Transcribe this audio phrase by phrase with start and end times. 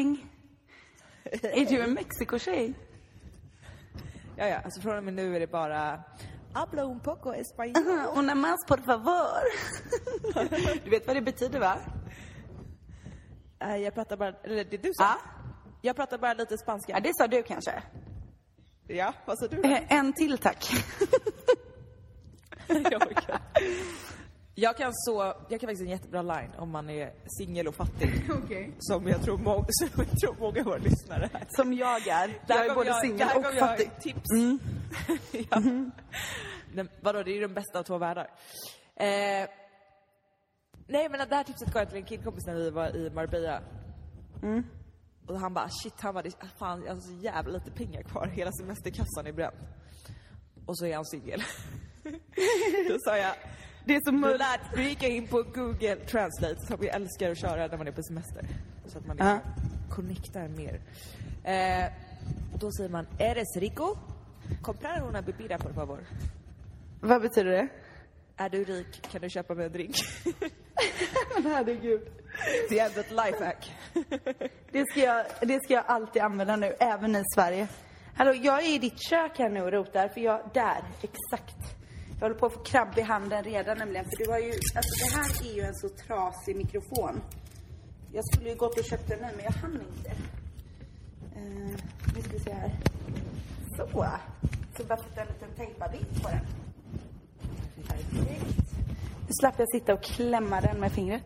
[0.00, 0.26] Älskling.
[1.42, 2.74] Är du en Mexiko-tjej?
[4.36, 6.02] Ja, ja, alltså från och med nu är det bara
[6.52, 8.18] Habla un poco español.
[8.18, 9.44] Una más por favor.
[10.84, 11.78] Du vet vad det betyder va?
[13.60, 15.02] Eh, Jag pratar bara, eller det du sa?
[15.04, 15.18] Ja.
[15.82, 16.92] Jag pratar bara lite spanska.
[16.92, 17.82] Ja, det sa du kanske.
[18.88, 19.60] Ja, vad sa du?
[19.62, 20.70] Eh, En till tack.
[24.60, 28.30] jag, kan så, jag kan faktiskt en jättebra line om man är singel och fattig.
[28.44, 28.72] Okej.
[28.78, 31.46] Som jag tror, må, som jag tror många av våra lyssnare är.
[31.48, 32.28] Som jag är.
[32.46, 33.90] Där Jag är både singel där och gav jag fattig.
[34.00, 34.28] tips.
[35.50, 35.60] ja.
[36.72, 38.30] Men vadå, det är ju den bästa av två världar.
[38.96, 39.48] Eh,
[40.86, 43.62] nej men det här tipset gav jag till en killkompis när vi var i Marbella.
[45.26, 46.24] Och han bara shit, han bara,
[46.58, 49.56] fan jag har så jävla lite pengar kvar, hela semesterkassan är bränd.
[50.66, 51.42] Och så är han singel.
[52.88, 53.34] Då sa jag,
[53.84, 57.38] Det är som lär, du gick jag in på Google Translate som vi älskar att
[57.38, 58.46] köra när man är på semester.
[58.86, 59.40] Så att man liksom
[59.90, 60.80] connectar mer.
[61.44, 61.92] Eh,
[62.60, 63.96] då säger man, eres rico?
[64.62, 65.98] Comprar una bebida por favor.
[67.00, 67.68] Vad betyder det?
[68.36, 69.94] Är du rik kan du köpa mig en drink.
[71.44, 72.00] Herregud.
[72.68, 73.72] Det är ändå ett lifehack.
[74.70, 77.68] Det ska, jag, det ska jag alltid använda nu, även i Sverige.
[78.14, 81.79] Hallå, jag är i ditt kök här nu och rotar, för jag, där, exakt.
[82.20, 85.04] Jag håller på att få krabb i handen redan nämligen, för du har ju, alltså
[85.04, 87.20] det här är ju en så trasig mikrofon.
[88.12, 90.10] Jag skulle ju gått och köpt en ny, men jag hann inte.
[91.36, 91.76] Uh,
[92.14, 92.78] nu ska vi se här.
[93.76, 94.06] Så.
[94.76, 96.46] Så bara sätta en liten tejpad bit på den.
[97.76, 98.12] Perfekt.
[99.26, 101.24] Nu slapp jag sitta och klämma den med fingret.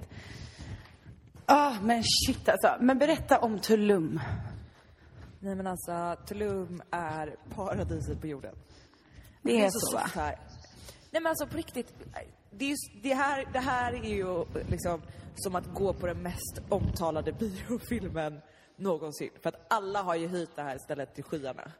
[1.46, 2.76] Ah, men shit alltså.
[2.80, 4.20] Men berätta om Tulum.
[5.40, 8.54] Nej men alltså, Tulum är paradiset på jorden.
[9.42, 10.00] Det är så, va?
[10.00, 10.38] stort här.
[11.14, 11.94] Nej men alltså på riktigt,
[12.50, 15.02] det, just, det, här, det här är ju liksom
[15.34, 18.40] som att gå på den mest omtalade biofilmen
[18.76, 19.30] någonsin.
[19.42, 21.72] För att alla har ju hyrt det här stället till skyarna.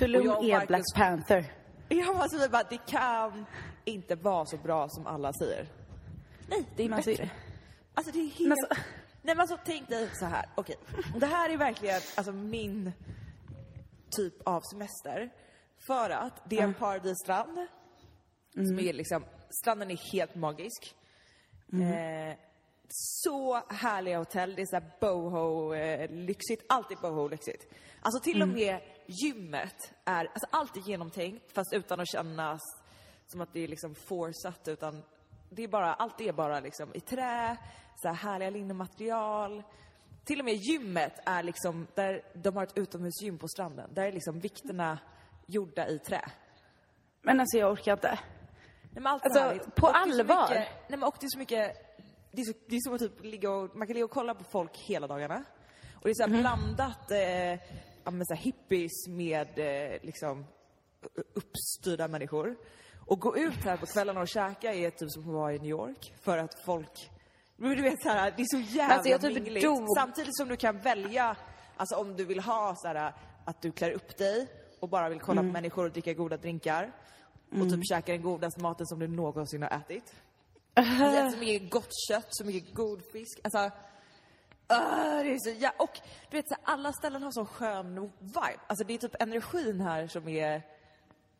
[0.00, 1.52] Tulum är Black Panther.
[1.88, 3.46] Ja, alltså vi bara, det kan
[3.84, 5.66] inte vara så bra som alla säger.
[6.48, 7.30] Nej, det är Men bättre.
[7.94, 8.38] Alltså det är helt...
[8.40, 8.82] Men alltså-
[9.22, 10.46] Nej men alltså tänk dig så här.
[10.54, 10.76] okej.
[11.16, 12.92] Det här är verkligen alltså min
[14.10, 15.30] typ av semester.
[15.86, 17.68] För att det är en paradisstrand.
[18.54, 20.94] Som är liksom, stranden är helt magisk.
[21.72, 22.36] Eh,
[22.88, 26.64] så härliga hotell, det är såhär boho-lyxigt.
[26.68, 27.66] Allt är boho-lyxigt.
[28.00, 32.60] Alltså till och med gymmet är, alltså allt är genomtänkt fast utan att kännas
[33.26, 35.02] som att det är liksom forceat utan
[35.50, 37.56] det är bara, allt är bara liksom i trä,
[37.96, 39.62] så här härliga linnematerial.
[40.24, 43.94] Till och med gymmet är liksom, där de har ett utomhusgym på stranden.
[43.94, 44.98] Där är liksom vikterna
[45.46, 46.30] gjorda i trä.
[47.22, 48.18] Men alltså jag orkar inte.
[48.90, 49.74] Nej, men allt Alltså, härligt.
[49.74, 50.48] på Och det allvar?
[50.48, 51.76] Mycket, nej men och det är så mycket,
[52.32, 54.34] det är, så, det är som att typ ligga och, man kan ligga och kolla
[54.34, 55.44] på folk hela dagarna.
[55.94, 56.34] Och det är så Mhm.
[56.34, 57.52] här blandat, eh,
[58.04, 60.46] ja men så hippies med eh, liksom
[61.34, 62.56] uppstyrda människor.
[63.06, 65.70] Och gå ut här på kvällarna och käka är typ som att vara i New
[65.70, 66.14] York.
[66.22, 67.10] För att folk,
[67.56, 69.86] men du vet så här, det är så jävla Alltså, jag typ dog.
[69.96, 71.36] Samtidigt som du kan välja,
[71.76, 73.12] alltså om du vill ha så här,
[73.44, 74.46] att du klär upp dig
[74.80, 75.52] och bara vill kolla Mm.
[75.52, 76.92] på människor och dricka goda drinkar.
[77.50, 80.14] Och typ käka den godaste maten som du någonsin har ätit.
[80.74, 83.40] Alltså, så mycket gott kött, så mycket god fisk.
[83.44, 83.70] Alltså,
[84.72, 86.00] Uh, det är så, ja, och
[86.30, 88.60] du vet, så här, alla ställen har så skön vibe.
[88.66, 90.62] Alltså det är typ energin här som är...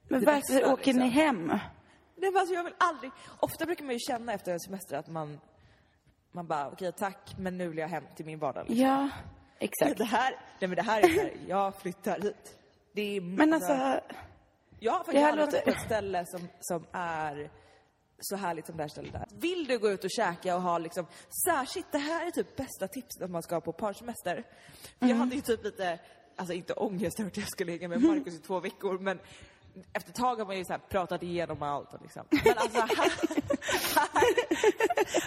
[0.09, 1.11] Men varför bästa, åker ni liksom.
[1.11, 1.47] hem?
[1.47, 3.13] Nej, men alltså, jag vill aldrig...
[3.41, 5.41] Ofta brukar man ju känna efter en semester att man...
[6.33, 8.65] Man bara, okej tack, men nu vill jag hem till min vardag.
[8.69, 8.87] Liksom.
[8.87, 9.09] Ja,
[9.59, 9.99] exakt.
[9.99, 12.59] Det här, nej men det här är så här, jag flyttar hit.
[12.93, 14.01] Det är, Men alltså,
[14.81, 17.51] jag har faktiskt aldrig låter- varit på ett ställe som, som är
[18.21, 19.27] så härligt som det här stället är.
[19.31, 21.07] Vill du gå ut och käka och ha liksom,
[21.47, 24.35] särskilt, det här är typ bästa tipset om man ska på parsemester.
[24.83, 25.21] För jag Mm.
[25.21, 25.99] hade ju typ lite,
[26.37, 29.21] alltså inte ångest över att jag skulle hänga med Markus i två veckor, men
[29.93, 32.23] efter ett tag har man ju så här pratat igenom allt och liksom.
[32.31, 32.89] Men alltså här,
[33.95, 34.35] här,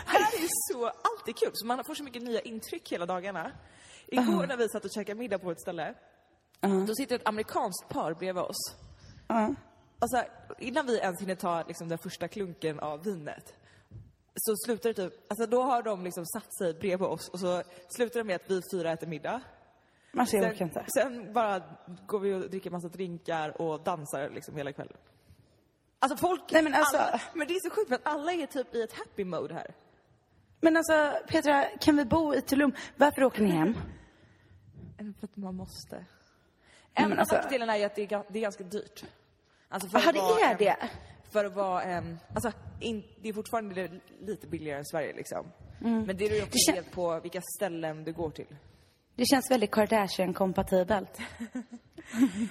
[0.05, 3.51] här är så, allt är kul, så man får så mycket nya intryck hela dagarna.
[4.07, 5.93] Igår när vi satt och käkade middag på ett ställe,
[6.87, 8.75] då sitter ett amerikanskt par bredvid oss.
[9.31, 9.55] Ja.
[9.99, 10.23] Alltså,
[10.59, 13.53] innan vi ens hinner ta liksom, den första klunken av vinet
[14.35, 17.63] så slutar det typ, alltså då har de liksom satt sig bredvid oss och så
[17.89, 19.41] slutar det med att vi fyra äter middag.
[20.13, 20.85] Jag orkar Sen, inte.
[20.87, 21.61] sen bara
[22.07, 24.97] går vi och dricker massa drinkar och dansar liksom hela kvällen.
[25.99, 28.45] Alltså folk, Nej, men alltså- alla, men det är så sjukt för att alla är
[28.45, 29.73] typ i ett happy mode här.
[30.61, 32.73] Men alltså Petra, kan vi bo i Tulum?
[32.97, 33.73] Varför åker ni hem?
[35.19, 36.05] För att man måste.
[36.93, 39.03] En av alltså- nackdelarna är att det är, det är ganska dyrt.
[39.71, 40.75] Alltså för Jaha, att det vara är en- det?
[41.31, 45.45] För att vara en, alltså in, det är fortfarande li- lite billigare än Sverige liksom.
[45.81, 46.03] Mm.
[46.03, 48.55] Men det är ju också Det helt på vilka ställen du går till.
[49.15, 51.19] Det känns väldigt Kardashian-kompatibelt.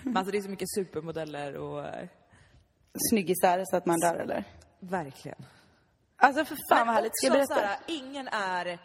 [0.03, 2.09] Men alltså det är så mycket supermodeller och eh,
[3.11, 4.45] Snyggisar så att man dör eller?
[4.81, 5.39] verkligen.
[6.17, 7.13] Alltså för fan vad härligt.
[7.15, 7.55] Ska jag berätta?
[7.55, 8.79] såhär, ingen är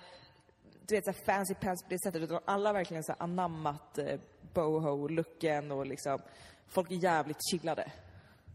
[0.87, 3.97] du vet, såhär fancy pants på det sättet utan alla har verkligen så här anammat
[3.97, 4.19] eh,
[4.53, 6.19] boho-looken och liksom
[6.67, 7.91] folk är jävligt chillade.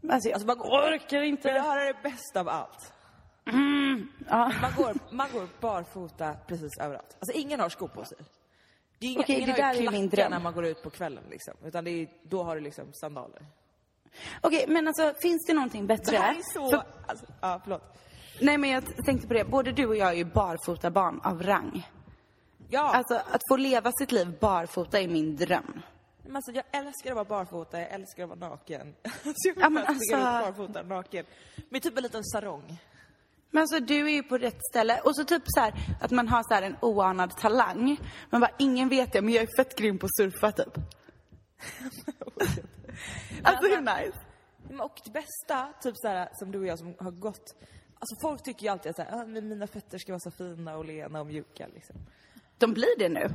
[0.09, 1.49] Alltså Alltså man går, orkar vill du inte.
[1.51, 2.93] höra det bästa av allt?
[4.29, 4.51] Ja.
[4.61, 7.17] Man går, man går barfota precis överallt.
[7.19, 8.17] Alltså ingen har skor på sig.
[8.99, 10.31] Det är inga, Okej, ingen det har ju är min klackar dröm.
[10.31, 11.53] när man går ut på kvällen liksom.
[11.65, 13.41] Utan det är, då har du liksom sandaler.
[14.41, 16.11] Okej, men alltså finns det någonting bättre?
[16.11, 16.69] Det här är så...
[16.69, 17.97] För, Alltså, ja, förlåt.
[18.41, 21.43] nej men jag tänkte på det, både du och jag är ju barfota barn av
[21.43, 21.87] rang.
[22.69, 25.81] Ja, Alltså att få leva sitt liv barfota är min dröm.
[26.23, 28.95] Men alltså, jag älskar att vara barfota, jag älskar att vara naken.
[29.03, 31.25] Alltså, jag vill Ja, men bara springa alltså- runt barfota naken.
[31.69, 32.77] Med typ en liten sarong.
[33.53, 34.99] Men alltså du är ju på rätt ställe.
[35.01, 37.97] Och så typ så här att man har så här en oanad talang.
[38.29, 40.73] Men bara ingen vet det, men jag är fett grym på att surfa typ.
[43.43, 44.17] alltså hur nice?
[44.69, 47.55] Men Och det bästa, typ så här, som du och jag som har gått...
[47.99, 50.77] Alltså folk tycker ju alltid att så här, "Ah, mina fötter ska vara så fina
[50.77, 51.95] och lena och mjuka liksom.
[52.57, 53.29] De blir det nu.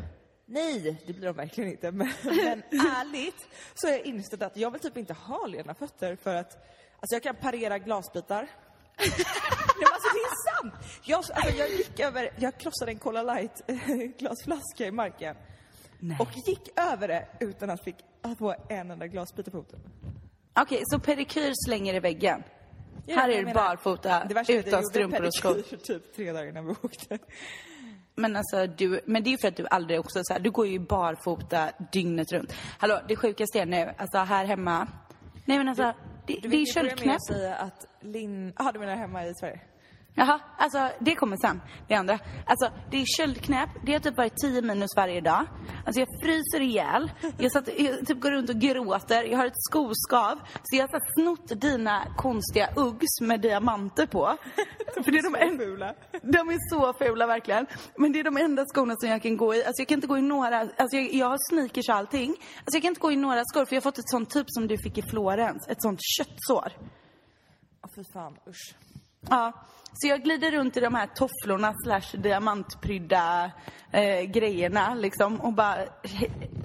[0.48, 1.92] Nej, det blir de verkligen inte.
[1.92, 6.16] Men, men ärligt så har jag insett att jag vill typ inte ha lena fötter
[6.16, 6.52] för att
[7.00, 8.42] alltså jag kan parera glasbitar.
[8.98, 9.10] Nej,
[9.78, 10.74] men alltså det är sant!
[11.04, 13.62] Jag, alltså, jag gick över, jag krossade en Cola light
[14.18, 15.36] glasflaska i marken.
[16.18, 19.80] Och gick över det utan att fick att få en enda glasbit i foten.
[20.60, 22.42] Okej, så pedikyr slänger i väggen.
[23.06, 25.54] Ja, Här är du barfota, det värsta är att jag utan gjorde strumpor och skor.
[25.54, 27.18] pedikyr typ tre dagar innan vi åkte.
[28.18, 30.50] Men alltså du, men det är ju för att du aldrig också så här, du
[30.50, 32.52] går ju barfota dygnet runt.
[32.78, 34.86] Hallå, det sjukaste är nu, alltså här hemma.
[35.44, 35.92] Nej men alltså,
[36.26, 37.16] det, Du det är med köldknäpp.
[37.16, 38.52] att säga att Linn...
[38.58, 39.60] Jaha, du menar hemma i Sverige?
[40.18, 42.18] Jaha, alltså det kommer sen, det andra.
[42.46, 45.46] Alltså det är köldknäpp, det har typ varit 10 minus varje dag.
[45.86, 49.62] Alltså jag fryser ihjäl, jag, satt, jag typ går runt och gråter, jag har ett
[49.70, 50.38] skoskav.
[50.62, 54.36] Så jag har här snott dina konstiga Uggs med diamanter på.
[55.04, 55.94] För det är de, en, fula.
[56.22, 57.66] de är så fula verkligen.
[57.98, 59.64] Men det är de enda skorna som jag kan gå i.
[59.64, 62.30] Alltså jag kan inte gå i några, alltså jag, jag har sneakers och allting.
[62.30, 64.46] Alltså jag kan inte gå i några skor för jag har fått ett sånt typ
[64.48, 66.72] som du fick i Florens, ett sånt köttsår.
[67.82, 68.74] Åh fy fan, usch.
[69.30, 69.52] Ja,
[69.98, 73.52] så jag glider runt i de här tofflorna slash diamantprydda
[73.92, 75.86] eh, grejerna liksom och bara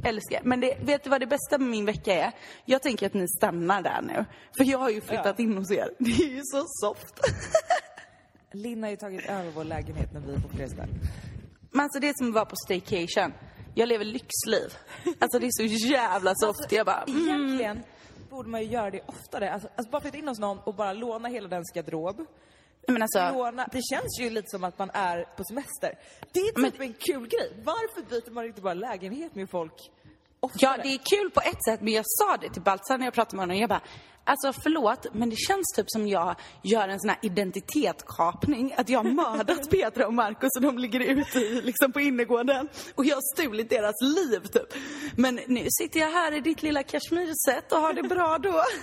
[0.03, 0.41] älskar.
[0.43, 2.31] Men det, vet du vad det bästa med min vecka är?
[2.65, 4.25] Jag tänker att ni stannar där nu.
[4.57, 5.89] För jag har ju flyttat in hos er.
[5.99, 7.19] Det är ju så soft.
[8.53, 10.85] Linn har ju tagit över vår lägenhet när vi är på Flesta.
[11.71, 13.33] Men alltså det är som att vara på staycation.
[13.75, 14.77] Jag lever lyxliv.
[15.19, 16.71] Alltså det är så jävla soft.
[16.71, 17.27] Jag bara, mm.
[17.27, 17.83] Egentligen
[18.29, 19.53] borde man ju göra det oftare.
[19.53, 22.25] Alltså, alltså bara flytta in hos någon och bara låna hela dens garderob.
[22.87, 25.93] Men alltså, Låna, det känns ju lite som att man är på semester.
[26.31, 27.51] Det är typ Men- en kul grej.
[27.63, 30.81] Varför byter man inte bara lägenhet med folk Ja, oftare?
[30.83, 33.35] det är kul på ett sätt, men jag sa det till Baltzar när jag pratade
[33.35, 33.57] med honom.
[33.57, 33.81] Jag bara,
[34.23, 38.73] alltså förlåt, men det känns typ som jag gör en sån här identitetskapning.
[38.77, 42.69] Att jag har mördat Petra och Markus och de ligger ute i, liksom på innergården.
[42.95, 44.73] Och jag har stulit deras liv typ.
[45.15, 48.63] Men nu sitter jag här i ditt lilla kashmirset och har det bra då.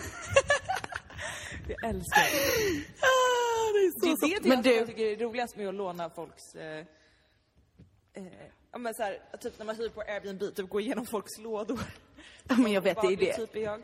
[1.68, 2.84] Jag älskar det.
[3.00, 4.42] Ah, det är så Det är soft.
[4.42, 6.54] det Men jag du, tycker är roligast med att låna folks...
[6.54, 6.78] Eh,
[8.12, 8.24] eh,
[8.72, 11.80] Ja men så här, typ när man hyr på Airbnb, typ gå igenom folks lådor.
[12.48, 13.34] Ja, men jag vet, det är det.
[13.36, 13.82] typ är jag.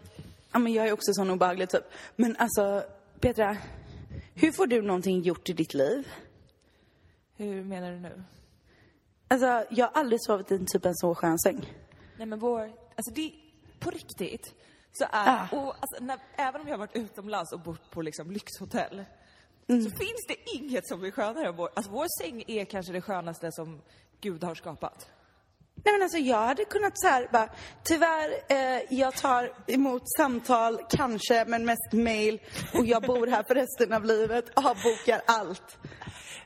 [0.52, 1.84] Ja, men jag är också sån obehaglig typ.
[2.16, 2.84] Men alltså,
[3.20, 3.56] Petra,
[4.34, 6.08] hur får du någonting gjort i ditt liv?
[7.36, 8.22] Hur menar du nu?
[9.28, 11.72] Alltså, jag har aldrig sovit i en typ en så skön säng.
[12.16, 13.32] Nej men vår, alltså det,
[13.78, 14.54] på riktigt,
[14.98, 15.48] så är, Ah.
[15.52, 19.04] och, alltså, när, även om jag har varit utomlands och bott på liksom lyxhotell,
[19.68, 19.82] Mm.
[19.84, 23.00] så finns det inget som är skönare än vår, alltså vår säng är kanske det
[23.00, 23.82] skönaste som
[24.20, 25.08] Gud har skapat.
[25.84, 27.48] Nej men alltså jag hade kunnat så här bara,
[27.82, 32.40] tyvärr, eh, jag tar emot samtal, kanske, men mest mail
[32.74, 35.78] och jag bor här för resten av livet, avbokar allt.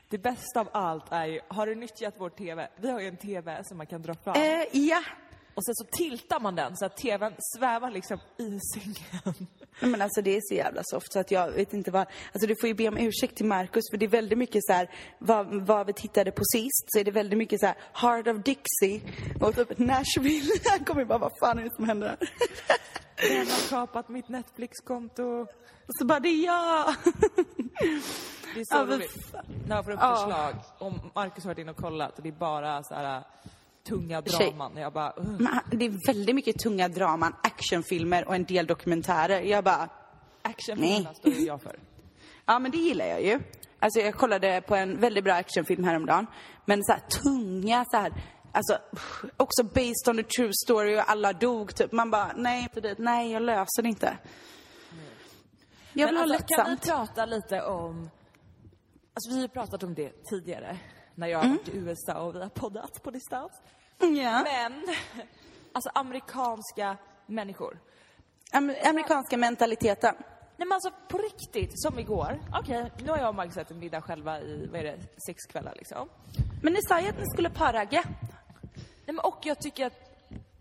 [0.09, 2.67] Det bästa av allt är ju, har du nyttjat vår TV?
[2.77, 4.35] Vi har ju en TV som man kan dra fram.
[4.35, 5.01] Eh, ja.
[5.53, 9.47] Och sen så tiltar man den så att TVn svävar liksom i sängen.
[9.79, 12.55] Men alltså det är så jävla soft så att jag vet inte vad, alltså du
[12.61, 14.89] får ju be om ursäkt till Markus för det är väldigt mycket så här,
[15.19, 18.37] vad, vad vi tittade på sist så är det väldigt mycket så här Heart of
[18.43, 19.01] Dixie
[19.41, 20.51] och typ Nashville.
[20.69, 22.17] Han kommer ju bara, vad fan är det som händer här?
[23.29, 25.23] Den har kapat mitt Netflix-konto.
[25.87, 26.95] Och så bara, det är jag!
[28.53, 29.33] Det är så Ja, roligt.
[29.67, 30.15] När jag får upp Ja.
[30.15, 30.55] förslag,
[30.89, 33.23] om Marcus har varit inne och kollat och det är bara så här
[33.89, 34.49] tunga Tjej.
[34.49, 34.77] draman.
[34.77, 35.25] Jag bara, uh.
[35.25, 39.41] Men han- det är väldigt mycket tunga draman, actionfilmer och en del dokumentärer.
[39.41, 39.89] Jag bara,
[40.41, 41.79] actionfilmerna står ju jag för.
[42.45, 43.39] ja men det gillar jag ju.
[43.79, 46.27] Alltså jag kollade på en väldigt bra actionfilm häromdagen.
[46.65, 48.13] Men så här tunga så här,
[48.51, 48.77] alltså
[49.37, 51.91] också based on a true story och alla dog typ.
[51.91, 52.67] Man bara, nej
[52.97, 54.17] nej jag löser det inte.
[55.93, 57.07] Jag vill Men ha alltså, kan vi lättsamt.
[57.07, 58.09] prata lite om...
[59.13, 60.77] Alltså vi har pratat om det tidigare,
[61.15, 63.51] när jag har varit i USA och vi har poddat på distans.
[63.99, 64.43] Ja.
[64.43, 64.95] Men,
[65.73, 67.79] alltså amerikanska människor.
[68.51, 70.15] Am- amerikanska mentaliteten.
[70.57, 72.39] Nej men alltså på riktigt, som igår.
[72.59, 75.73] Okej, nu har jag och Marcus ätit middag själva i, vad är det, sex kvällar
[75.75, 76.09] liksom.
[76.63, 78.03] Men ni sa ju att ni skulle parragga.
[79.05, 80.09] Nej, men och jag tycker att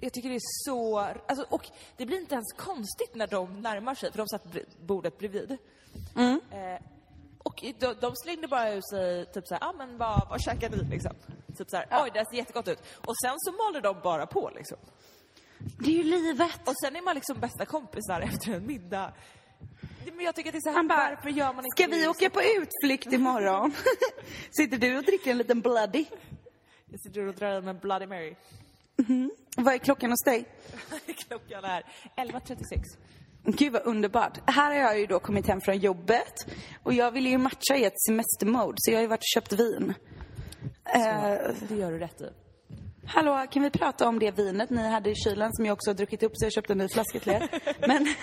[0.01, 0.99] jag tycker det är så...
[0.99, 4.43] Alltså, och det blir inte ens konstigt när de närmar sig, för de satt
[4.87, 5.57] bordet bredvid.
[6.51, 6.83] Eh,
[7.39, 10.71] och de, de slängde bara ut sig typ såhär, ja ah, men vad, vad käkar
[10.71, 11.13] ni liksom?
[11.59, 12.79] Typ såhär, oj det ser jättegott ut.
[13.07, 14.79] Och sen så malde de bara på liksom.
[15.59, 16.69] Det är ju livet.
[16.69, 19.13] Och sen är man liksom bästa kompisar efter en middag.
[20.17, 21.87] Men jag tycker att det är så här, Han bara, varför gör man inte ska
[21.87, 23.73] vi åka på utflykt imorgon?
[24.51, 26.05] Sitter du och dricker en liten bloody?
[26.91, 28.35] Jag sitter och drar en Bloody Mary.
[29.57, 30.45] Vad är klockan hos dig?
[31.29, 31.85] Klockan är
[32.17, 32.57] 11.36.
[33.45, 34.39] Gud vad underbart.
[34.47, 36.47] Här har jag ju då kommit hem från jobbet
[36.83, 39.53] och jag vill ju matcha i ett semestermode så jag har ju varit och köpt
[39.53, 39.95] vin.
[40.95, 42.31] Eh, Det gör du rätt i.
[43.07, 45.95] hallå, kan vi prata om det vinet ni hade i kylen som jag också har
[45.95, 47.49] druckit upp så jag köpte en ny flaska till er.
[47.89, 48.07] Men,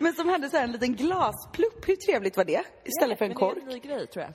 [0.00, 1.88] men som hade så här en liten glasplupp.
[1.88, 2.62] Hur trevligt var det?
[2.84, 3.54] Istället för en kork.
[3.54, 4.34] Det är en ny grej tror jag.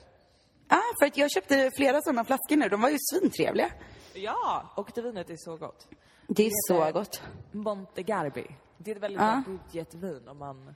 [0.68, 2.68] Ja, för att jag köpte flera sådana flaskor nu.
[2.68, 3.70] De var ju svintrevliga.
[4.14, 5.88] Ja, och det vinet är så gott.
[6.26, 7.22] Det är så heter- gott.
[7.52, 8.46] Montegarbi.
[8.78, 9.42] Det är ett väldigt Ja.
[9.46, 10.74] bra budgetvin om man...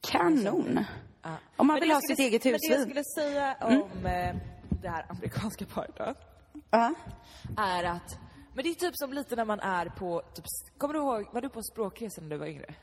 [0.00, 0.84] Kanon.
[1.22, 1.30] Ja.
[1.56, 2.90] Om man Men vill det ha sitt skulle- eget men Det jag husvin.
[2.90, 4.34] skulle säga om eh,
[4.82, 6.14] det här amerikanska paret då,
[6.70, 6.94] Ja.
[7.56, 8.18] är att...
[8.54, 10.22] Men det är typ som lite när man är på...
[10.34, 10.44] Typ,
[10.78, 12.74] kommer du ihåg, var du på språkresa när du var yngre?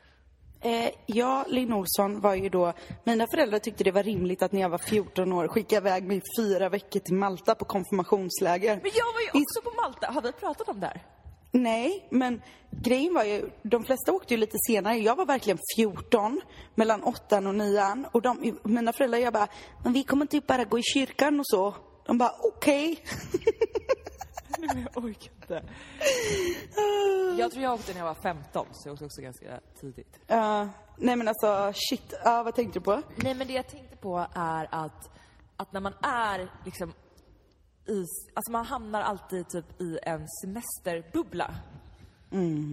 [0.60, 2.72] Eh, jag, Linn Olsson, var ju då...
[3.04, 6.22] Mina föräldrar tyckte det var rimligt att när jag var 14 år skicka iväg mig
[6.38, 8.76] fyra veckor till Malta på konfirmationsläger.
[8.82, 10.06] Men jag var ju också på Malta.
[10.06, 11.02] Har vi pratat om det här?
[11.50, 14.96] Nej, men grejen var ju, de flesta åkte ju lite senare.
[14.96, 16.40] Jag var verkligen 14,
[16.74, 18.06] mellan åttan och nian.
[18.12, 19.48] Och de, mina föräldrar, jag bara,
[19.84, 21.74] men vi kommer typ bara gå i kyrkan och så.
[22.06, 23.04] De bara, okej.
[24.58, 25.62] Nej, men jag orkar inte.
[27.38, 30.20] Jag tror jag åkte när jag var 15, så jag åkte också ganska tidigt.
[30.26, 32.14] Ja, nej men alltså, shit.
[32.24, 33.02] Ja, vad tänkte du på?
[33.16, 35.10] Nej, men det jag tänkte på är att,
[35.56, 36.92] att när man är liksom
[37.88, 38.04] i,
[38.34, 41.54] alltså man hamnar alltid typ i en semesterbubbla.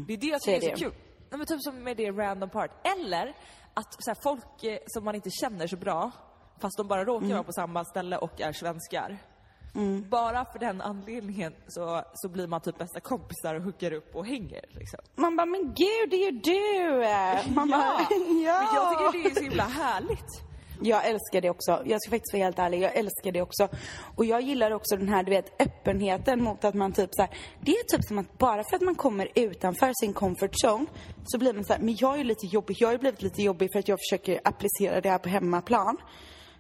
[0.08, 0.94] Det är det jag är tycker är så kul.
[1.30, 2.72] Nej, men typ som med det random part.
[2.98, 3.34] Eller
[3.74, 6.12] att så här, folk eh, som man inte känner så bra,
[6.60, 9.18] fast de bara råkar vara på samma ställe och är svenskar.
[10.10, 14.26] Bara för den anledningen så, så blir man typ bästa kompisar och hooker upp och
[14.26, 14.66] hänger.
[14.70, 15.00] Liksom.
[15.16, 17.54] Man bara, men gud, det är ju du!
[17.54, 17.82] Man bara,
[18.46, 18.62] ja.
[18.62, 20.42] Men jag tycker det är så himla härligt.
[20.82, 21.82] Jag älskar det också.
[21.86, 23.70] Jag ska faktiskt vara helt ärlig, jag älskar det också.
[24.16, 27.32] Och jag gillar också den här, du vet, öppenheten mot att man typ så här,
[27.62, 30.86] Det är typ som att bara för att man kommer utanför sin comfort zone
[31.26, 32.78] så blir man så här, men jag är ju lite jobbig.
[32.80, 35.98] Jag har ju blivit lite jobbig för att jag försöker applicera det här på hemmaplan.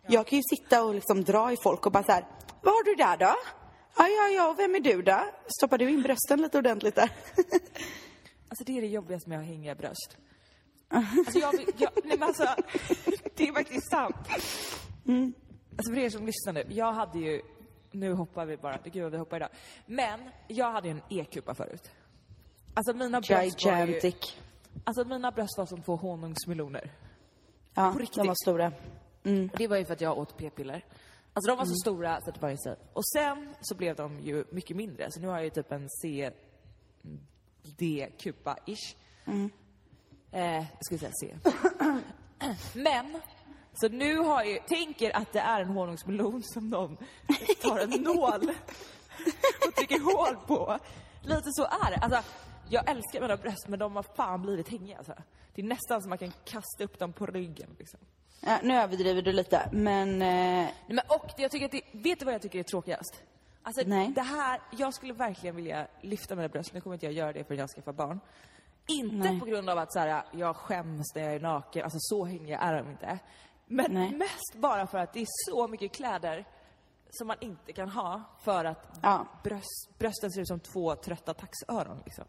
[0.07, 2.25] Jag kan ju sitta och liksom dra i folk och bara så här,
[2.61, 3.35] vad har du där då?
[3.97, 5.19] Ja, ja, ja, vem är du då?
[5.57, 7.09] Stoppar du in brösten lite ordentligt där?
[8.49, 10.17] Alltså det är det jobbigaste med att hänga bröst.
[10.95, 12.43] Alltså jag, jag nej men alltså,
[13.35, 14.15] det är faktiskt sant.
[15.77, 17.41] Alltså för er som lyssnar nu, jag hade ju
[17.91, 18.77] nu hoppar vi bara.
[18.83, 19.49] Gud vad vi hoppar idag.
[19.85, 21.91] Men jag hade ju en E-kupa förut.
[22.73, 24.37] Alltså mina bröst var ju, Gigantic.
[24.83, 26.91] Alltså mina bröst var som två honungsmeloner.
[27.73, 28.17] Ja, på riktigt.
[28.17, 28.67] de var stora.
[29.51, 30.85] Och det var ju för att jag åt p-piller.
[31.33, 32.75] Alltså de var så stora så att det var ju så.
[32.93, 35.11] Och sen så blev de ju mycket mindre.
[35.11, 36.31] Så nu har jag ju typ en C
[37.77, 38.95] D-kupa-ish.
[40.35, 41.35] Eh, jag skulle säga C.
[42.73, 43.21] Men,
[43.73, 46.97] så nu har jag tänker att det är en honungsmelon som någon
[47.61, 48.51] tar en nål
[49.67, 50.79] och trycker hål på.
[51.21, 51.97] Lite så är det.
[51.97, 52.21] Alltså,
[52.69, 55.13] jag älskar mina bröst men de har fan blivit hängiga alltså.
[55.55, 57.99] Det är nästan som man kan kasta upp dem på ryggen liksom.
[58.41, 60.21] Ja, nu överdriver du lite, men...
[60.21, 63.23] Eh, Nej, men och jag tycker att det, vet du vad jag tycker är tråkigast?
[63.63, 64.11] Alltså Nej.
[64.15, 67.43] det här, jag skulle verkligen vilja lyfta mina bröst, nu kommer inte jag göra det
[67.43, 68.19] förrän jag skaffar barn.
[68.87, 69.39] Inte Nej.
[69.39, 72.59] på grund av att så här, jag skäms när jag är naken, alltså så hängiga
[72.59, 73.19] är de inte.
[73.65, 74.11] Men Nej.
[74.15, 76.45] mest bara för att det är så mycket kläder
[77.09, 79.27] som man inte kan ha för att Ja.
[79.43, 82.25] bröst, brösten ser ut som två trötta taxöron liksom.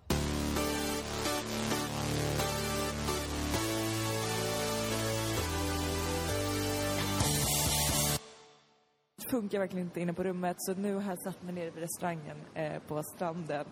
[9.31, 12.37] funkar verkligen inte inne på rummet så nu har jag satt mig nere vid restaurangen
[12.55, 13.67] eh, på stranden.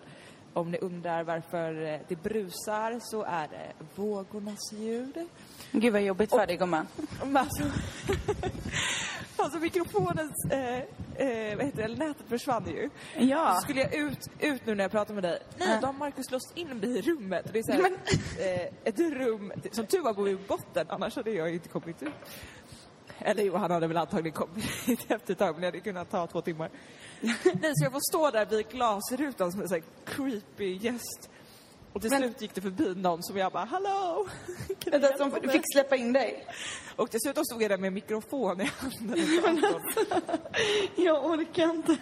[0.55, 5.27] Om ni undrar varför eh, det brusar så är det vågornas ljud.
[5.71, 6.87] gud vad jobbigt för dig gumman.
[7.25, 7.63] Men alltså,
[9.37, 10.75] alltså mikrofonens, eh,
[11.15, 12.89] eh, vad heter det, nätet försvann ju.
[13.27, 13.53] Ja.
[13.55, 15.39] Så skulle jag ut, ut nu när jag pratar med dig.
[15.57, 15.77] Nej, Ja.
[15.81, 17.49] då har Markus låst in mig i rummet.
[17.53, 17.91] Det är så här,
[18.39, 22.03] eh, ett rum, som tur var bor vi i botten, annars hade jag inte kommit
[22.03, 22.09] ut.
[23.19, 24.65] Eller jo, han hade väl antagligen kommit
[25.11, 26.69] efter ett tag, men det hade kunnat ta två timmar.
[27.61, 31.29] Nej, så jag får stå där vid glasrutan som en sån här creepy gäst.
[31.93, 34.27] Och till Men- slut gick det förbi någon som jag bara, hallå!
[34.85, 36.45] Vänta, som mig?" fick släppa in dig.
[36.95, 39.61] Och dessutom stod jag där med mikrofon i handen.
[39.61, 40.39] pratade.
[40.95, 41.97] Jag orkar inte.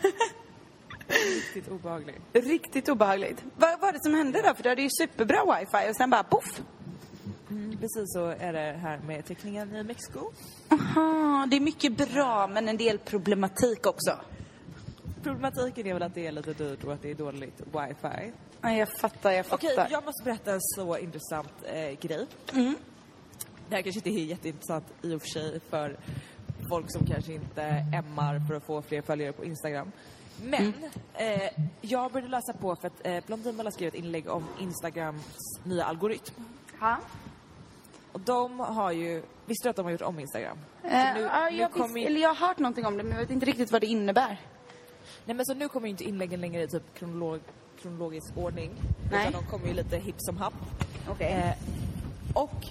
[1.07, 2.21] Riktigt obehagligt.
[2.33, 3.43] Riktigt obehagligt.
[3.57, 4.53] Vad var det som hände då?
[4.55, 6.61] För du hade ju superbra wifi och sen bara poff.
[7.79, 10.31] Precis så är det här med täckningen i Mexiko.
[10.71, 14.19] Aha, det är mycket bra men en del problematik också.
[15.23, 18.31] Problematiken är väl att det är lite dyrt och att det är dåligt wifi.
[18.61, 19.67] Ja, jag fattar, jag fattar.
[19.73, 22.27] Okej, jag måste berätta en så intressant eh, grej.
[23.69, 25.97] Det här kanske inte är jätteintressant i och för sig för
[26.69, 29.91] folk som kanske inte ämmar för att få fler följare på Instagram.
[30.43, 30.73] Men
[31.13, 31.49] eh,
[31.81, 36.33] jag började läsa på för att eh, Blondinbella skrev ett inlägg om Instagrams nya algoritm.
[36.81, 36.97] Ja.
[38.11, 40.57] Och de har ju, visste du att de har gjort om Instagram?
[40.83, 43.19] Eh, nu- ja, jag, kommer visst, eller jag har hört någonting om det men jag
[43.19, 44.37] vet inte riktigt vad det innebär.
[45.25, 47.39] Nej men så nu kommer ju inte inläggen längre i typ kronolog,
[47.81, 48.71] kronologisk ordning.
[49.11, 49.29] Nej.
[49.29, 50.53] Utan de kommer ju lite hipp som happ.
[51.09, 51.31] Okej.
[51.31, 51.55] Eh,
[52.33, 52.65] och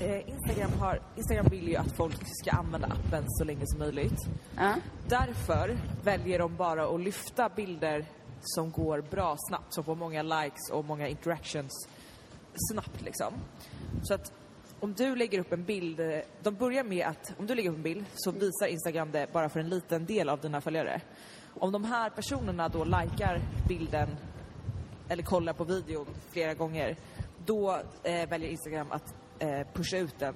[0.00, 4.20] eh, Instagram, har, Instagram vill ju att folk ska använda appen så länge som möjligt.
[4.56, 4.74] Ja.
[5.08, 8.06] Därför väljer de bara att lyfta bilder
[8.40, 11.88] som går bra snabbt, som får många likes och många interactions
[12.70, 13.34] snabbt liksom.
[14.02, 14.32] Så att
[14.80, 17.76] om du lägger upp en bild, eh, de börjar med att om du lägger upp
[17.76, 21.00] en bild så visar Instagram det bara för en liten del av dina följare.
[21.60, 24.08] Om de här personerna då likar bilden
[25.08, 26.96] eller kollar på videon flera gånger,
[27.46, 30.34] då eh, väljer Instagram att eh, pusha ut den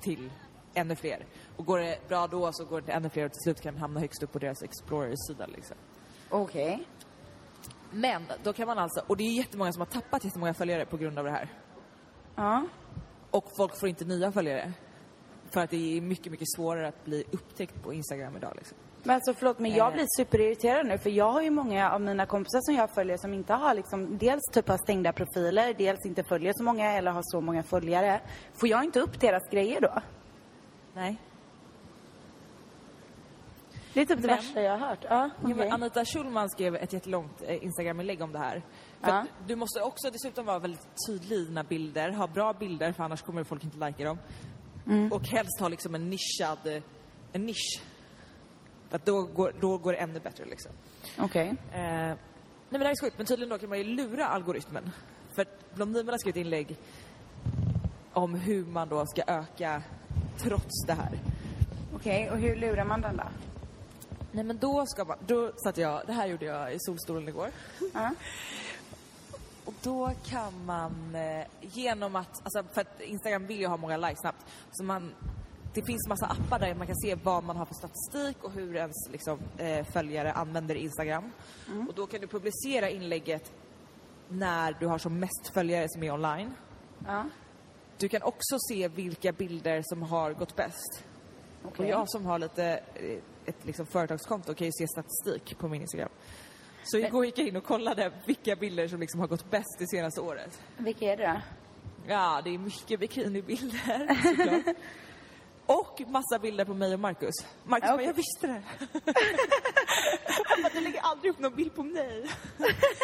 [0.00, 0.30] till
[0.74, 1.26] ännu fler.
[1.56, 3.72] Och går det bra då så går det till ännu fler och till slut kan
[3.74, 5.46] den hamna högst upp på deras Explorer-sida.
[5.46, 5.76] Liksom.
[6.30, 6.86] Okej.
[7.90, 10.96] Men då kan man alltså, och det är jättemånga som har tappat jättemånga följare på
[10.96, 11.48] grund av det här.
[12.34, 12.66] Ja.
[13.30, 14.72] Och folk får inte nya följare.
[15.50, 18.52] För att det är mycket, mycket svårare att bli upptäckt på Instagram idag.
[18.56, 18.78] Liksom.
[19.06, 19.94] Men alltså förlåt men jag Eh.
[19.94, 23.34] blir superirriterad nu för jag har ju många av mina kompisar som jag följer som
[23.34, 27.22] inte har liksom dels typ har stängda profiler, dels inte följer så många eller har
[27.24, 28.20] så många följare.
[28.54, 30.00] Får jag inte upp deras grejer då?
[30.94, 31.16] Nej.
[33.94, 34.98] Det är typ det Men- värsta jag har hört.
[35.08, 35.68] Ja, okej.
[35.70, 38.62] Anita Schulman skrev ett jättelångt eh, Instagram-inlägg om det här.
[39.00, 39.24] Ja.
[39.46, 43.22] du måste också dessutom vara väldigt tydlig i dina bilder, ha bra bilder för annars
[43.22, 44.18] kommer folk inte lika dem.
[44.86, 45.12] Mm.
[45.12, 46.82] Och helst ha liksom en nischad, eh,
[47.32, 47.80] en nisch.
[48.96, 50.72] Att då går, då går det ännu bättre liksom.
[51.18, 51.48] Okej.
[51.48, 52.16] Eh, nej
[52.68, 54.90] men det här är sjukt, men tydligen då kan man ju lura algoritmen.
[55.34, 56.76] För Blondinbella skrev ett inlägg
[58.12, 59.82] om hur man då ska öka
[60.38, 61.18] trots det här.
[61.94, 63.24] Okej, och hur lurar man den då?
[64.32, 67.50] Nej men då ska man, då satt jag, det här gjorde jag i solstolen igår.
[67.94, 68.14] Ja.
[69.64, 73.96] Och då kan man eh, genom att, alltså för att Instagram vill ju ha många
[73.96, 75.14] likes snabbt, så man,
[75.76, 78.76] det finns massa appar där man kan se vad man har för statistik och hur
[78.76, 81.32] ens liksom, eh, följare använder Instagram.
[81.88, 83.52] Och då kan du publicera inlägget
[84.28, 86.54] när du har som mest följare som är online.
[87.06, 87.24] Ja.
[87.98, 91.04] Du kan också se vilka bilder som har gått bäst.
[91.62, 91.88] Och Okej.
[91.88, 96.10] jag som har lite eh, ett liksom, företagskonto kan ju se statistik på min Instagram.
[96.84, 99.88] Så igår gick jag in och kollade vilka bilder som liksom har gått bäst det
[99.88, 100.60] senaste året.
[100.76, 101.40] Vilka är det då?
[102.08, 104.76] Ja, det är mycket bikinibilder såklart.
[105.66, 107.34] Och massa bilder på mig och Marcus.
[107.64, 108.62] Marcus Ja, bara, jag visste det.
[110.48, 112.26] Han bara, du lägger aldrig upp någon bild på mig.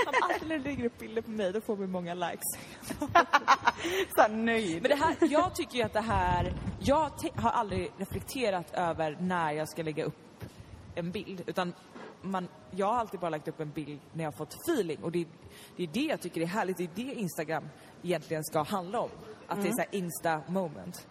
[0.05, 2.43] Han bara, alltid när du lägger upp bilder på mig, då får vi många likes.
[4.17, 4.83] Så nöjd.
[4.83, 9.53] Men det här, jag tycker ju att det här, jag har aldrig reflekterat över när
[9.53, 10.45] jag ska lägga upp
[10.95, 11.43] en bild.
[11.47, 11.73] Utan
[12.23, 14.99] man, jag har alltid bara lagt upp en bild när jag har fått feeling.
[15.03, 15.27] Och det,
[15.77, 17.65] det är det jag tycker är härligt, det är det Instagram
[18.03, 19.11] egentligen ska handla om.
[19.47, 21.07] Att det är så här insta moment.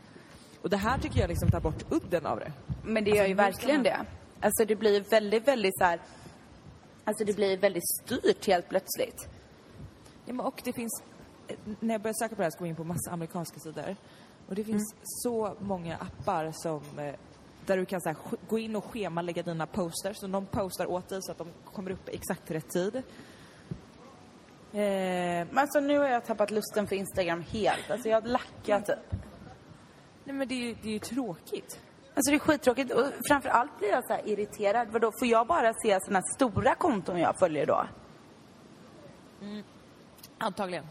[0.61, 2.51] Och det här tycker jag liksom tar bort udden av det.
[2.83, 4.05] Men det gör ju nu ska verkligen man- det.
[4.41, 5.99] Alltså det blir väldigt, väldigt så här.
[7.03, 9.27] Alltså det blir väldigt styrt helt plötsligt.
[10.25, 11.03] Ja, men och det finns,
[11.79, 13.95] när jag började söka på det här så kom jag in på massa amerikanska sidor.
[14.47, 17.15] Och det finns så många appar som, eh,
[17.65, 18.17] där du kan så här,
[18.49, 20.17] gå in och schemalägga dina posters.
[20.17, 22.95] Så de postar åt dig så att de kommer upp i exakt rätt tid.
[22.95, 23.01] Eh,
[24.73, 27.91] Men alltså nu har jag tappat lusten för Instagram helt.
[27.91, 29.21] Alltså jag lackar typ.
[30.23, 31.79] Nej men det är ju det är ju tråkigt.
[32.15, 34.87] Alltså det är skittråkigt och framförallt blir jag så här irriterad.
[34.91, 37.87] Vadå, får jag bara se såna stora konton jag följer då?
[40.37, 40.85] Antagligen.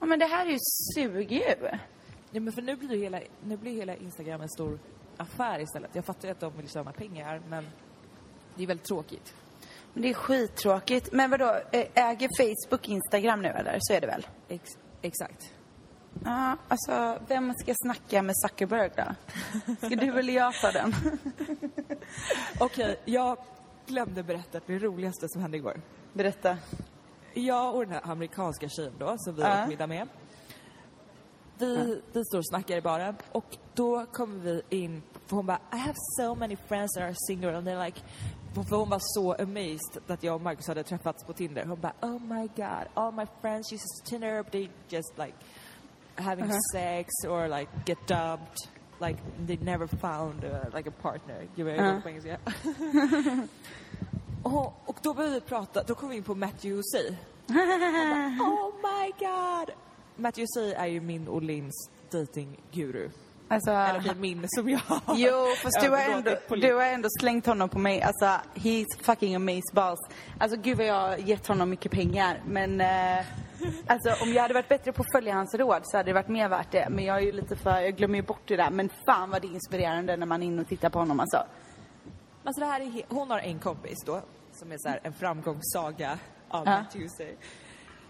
[0.00, 0.58] Ja men det här är ju
[0.94, 1.68] suger ju.
[2.30, 4.78] Ja, men för nu blir, hela, nu blir hela Instagram en stor
[5.16, 5.90] affär istället.
[5.94, 7.66] Jag fattar ju att de vill tjäna pengar men
[8.54, 9.34] det är väldigt tråkigt.
[9.92, 11.12] Men det är skittråkigt.
[11.12, 11.60] Men vadå,
[11.94, 13.78] äger Facebook Instagram nu eller?
[13.80, 14.26] Så är det väl?
[14.48, 14.64] Ex,
[15.02, 15.52] exakt.
[16.24, 19.04] Ja, alltså vem ska snacka med Zuckerberg då?
[19.76, 20.94] Ska du eller jag ta den?
[22.60, 23.38] Okej, jag
[23.86, 25.80] glömde berätta det roligaste som hände igår.
[26.12, 26.56] Berätta.
[27.34, 29.62] Jag och den här amerikanska tjejen då, som vi Ja.
[29.62, 30.08] åt middag med.
[31.58, 35.60] Vi, vi står och snackar i baren och då kommer vi in, för hon bara
[35.72, 38.00] I have so many friends that are single and they're like
[38.68, 41.64] för hon var så amazed att jag och Marcus hade träffats på Tinder.
[41.66, 45.34] Hon bara oh my god, all my friends use Tinder but they just like
[46.18, 46.58] having Uh-huh.
[46.72, 48.68] sex or like get dumped.
[49.00, 51.46] Like they never found uh, like a partner.
[51.56, 52.38] Gud jag dålig på engelska.
[54.42, 57.16] och, och då började vi prata, då kom vi in på Matthew Hussey.
[58.40, 59.70] Oh my god!
[60.16, 63.10] Matthew Hussey är ju min och Lins datingguru.
[63.50, 64.80] Alltså, Eller min som jag
[65.16, 68.02] Jo, fast du har, ändå, du har ändå slängt honom på mig.
[68.02, 70.00] Alltså, he's fucking amazeballs.
[70.38, 72.40] Alltså gud vad jag har gett honom mycket pengar.
[72.46, 73.24] Men eh,
[73.86, 76.28] alltså om jag hade varit bättre på att följa hans råd så hade det varit
[76.28, 76.86] mer värt det.
[76.90, 78.70] Men jag är ju lite för, jag glömmer ju bort det där.
[78.70, 81.44] Men fan vad det är inspirerande när man är inne och tittar på honom alltså.
[82.44, 84.20] Alltså det här är, hon har en kompis då,
[84.52, 86.18] som är så här en framgångssaga
[86.48, 86.84] av Ja.
[86.94, 87.34] Hussey.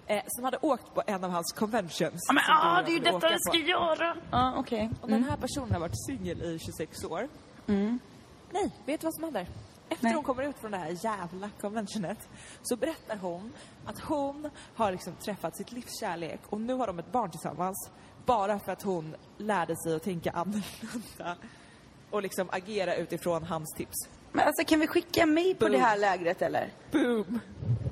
[0.07, 2.29] Eh, som hade åkt på en av hans conventions.
[2.33, 3.57] Men ja, jag det är ju detta vi ska på.
[3.57, 4.17] göra.
[4.31, 4.91] Ja, okej.
[5.01, 7.29] Och den här personen har varit singel i 26 år.
[7.67, 9.47] Nej, vet du vad som händer?
[9.89, 10.15] Efter Nej.
[10.15, 12.29] hon kommer ut från det här jävla conventionet
[12.63, 13.53] så berättar hon
[13.85, 17.91] att hon har liksom träffat sitt livs kärlek och nu har de ett barn tillsammans
[18.27, 21.37] bara för att hon lärde sig att tänka annorlunda
[22.11, 23.97] och liksom agera utifrån hans tips.
[24.33, 25.73] Men alltså kan vi skicka mig på Boom.
[25.73, 26.73] det här lägret eller?
[26.91, 27.41] Boom!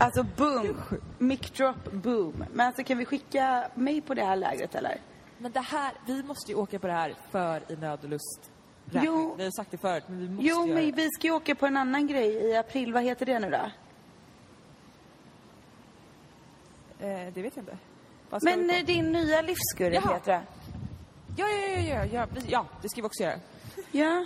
[0.00, 0.76] Alltså boom.
[1.18, 2.44] Mic drop boom.
[2.52, 5.00] Men alltså kan vi skicka mig på det här lägret eller?
[5.38, 8.50] Men det här, vi måste ju åka på det här för i nöd och lust
[8.86, 9.04] räkning.
[9.04, 9.34] Jo.
[9.38, 10.92] Vi har sagt det förut, men vi måste Jo, göra men det.
[11.02, 12.92] vi ska ju åka på en annan grej i april.
[12.92, 13.70] Vad heter det nu då?
[17.06, 17.78] Eh, det vet jag inte.
[18.30, 18.74] Vad ska vi Men på?
[18.74, 20.14] eh, din nya livskurre Jaha.
[20.14, 20.42] heter det.
[21.36, 23.38] Ja, ja, ja, ja, ja, vi- ja, det ska vi också göra.
[23.92, 24.24] Ja.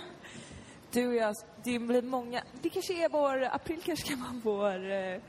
[0.91, 4.91] Du och jag, det blir många, det kanske är vår, april kanske kan vara vår,
[4.91, 5.19] eh,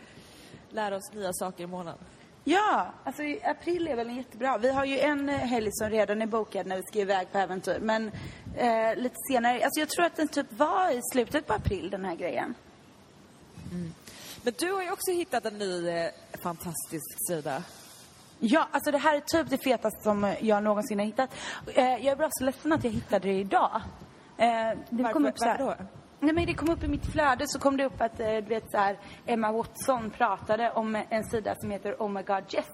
[0.70, 1.98] lära oss nya saker i månaden.
[2.44, 4.58] Ja, alltså i april är väl en jättebra.
[4.58, 7.38] Vi har ju en eh, helg som redan är bokad när vi ska iväg på
[7.38, 7.78] äventyr.
[7.82, 8.10] Men
[8.56, 12.04] eh, lite senare, alltså jag tror att den typ var i slutet på april den
[12.04, 12.54] här grejen.
[14.44, 16.10] Men du har ju också hittat en ny eh,
[16.42, 17.62] fantastisk sida.
[18.38, 21.30] Ja, alltså det här är typ det fetaste som jag någonsin har hittat.
[21.74, 23.80] Eh, jag är bara så ledsen att jag hittade det idag.
[24.38, 25.74] Eh, det Varför- kom upp så här, då?
[26.20, 28.40] Nej men det kom upp i mitt flöde så kom det upp att eh, du
[28.42, 32.66] vet så här, Emma Watson pratade om en sida som heter Oh My God Yes.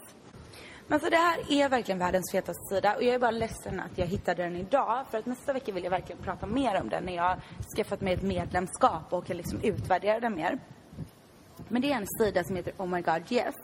[0.90, 3.98] Men så det här är verkligen världens fetaste sida och jag är bara ledsen att
[3.98, 7.04] jag hittade den idag för att nästa vecka vill jag verkligen prata mer om den
[7.04, 7.40] när jag har
[7.76, 10.58] skaffat mig ett medlemskap och kan liksom utvärdera den mer.
[11.68, 13.54] Men det är en sida som heter Oh My God Yes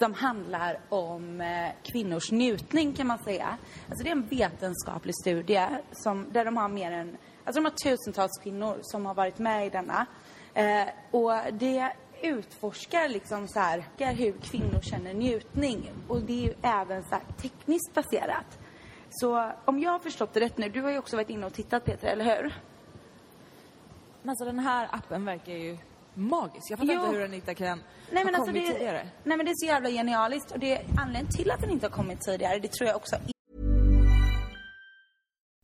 [0.00, 3.58] som handlar om eh, kvinnors njutning kan man säga.
[3.88, 7.90] Alltså det är en vetenskaplig studie som, där de har mer än, alltså de har
[7.90, 10.06] tusentals kvinnor som har varit med i denna.
[10.54, 11.92] Eh, och det
[12.22, 17.22] utforskar liksom så här hur kvinnor känner njutning och det är ju även så här
[17.42, 18.58] tekniskt baserat.
[19.10, 21.52] Så om jag har förstått det rätt nu, du har ju också varit inne och
[21.52, 22.54] tittat Peter, eller hur?
[24.26, 25.78] Alltså den här appen verkar ju
[26.14, 26.70] magisk.
[26.70, 27.00] Jag fattar Jo.
[27.00, 29.08] inte hur den inte kan Nej men, ha alltså kommit det, tidigare.
[29.24, 31.86] nej men det är så jävla genialiskt och det är anledningen till att den inte
[31.86, 33.16] har kommit tidigare, det tror jag också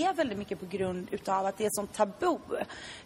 [0.00, 2.38] Det är väldigt mycket på grund utav att det är sånt tabu.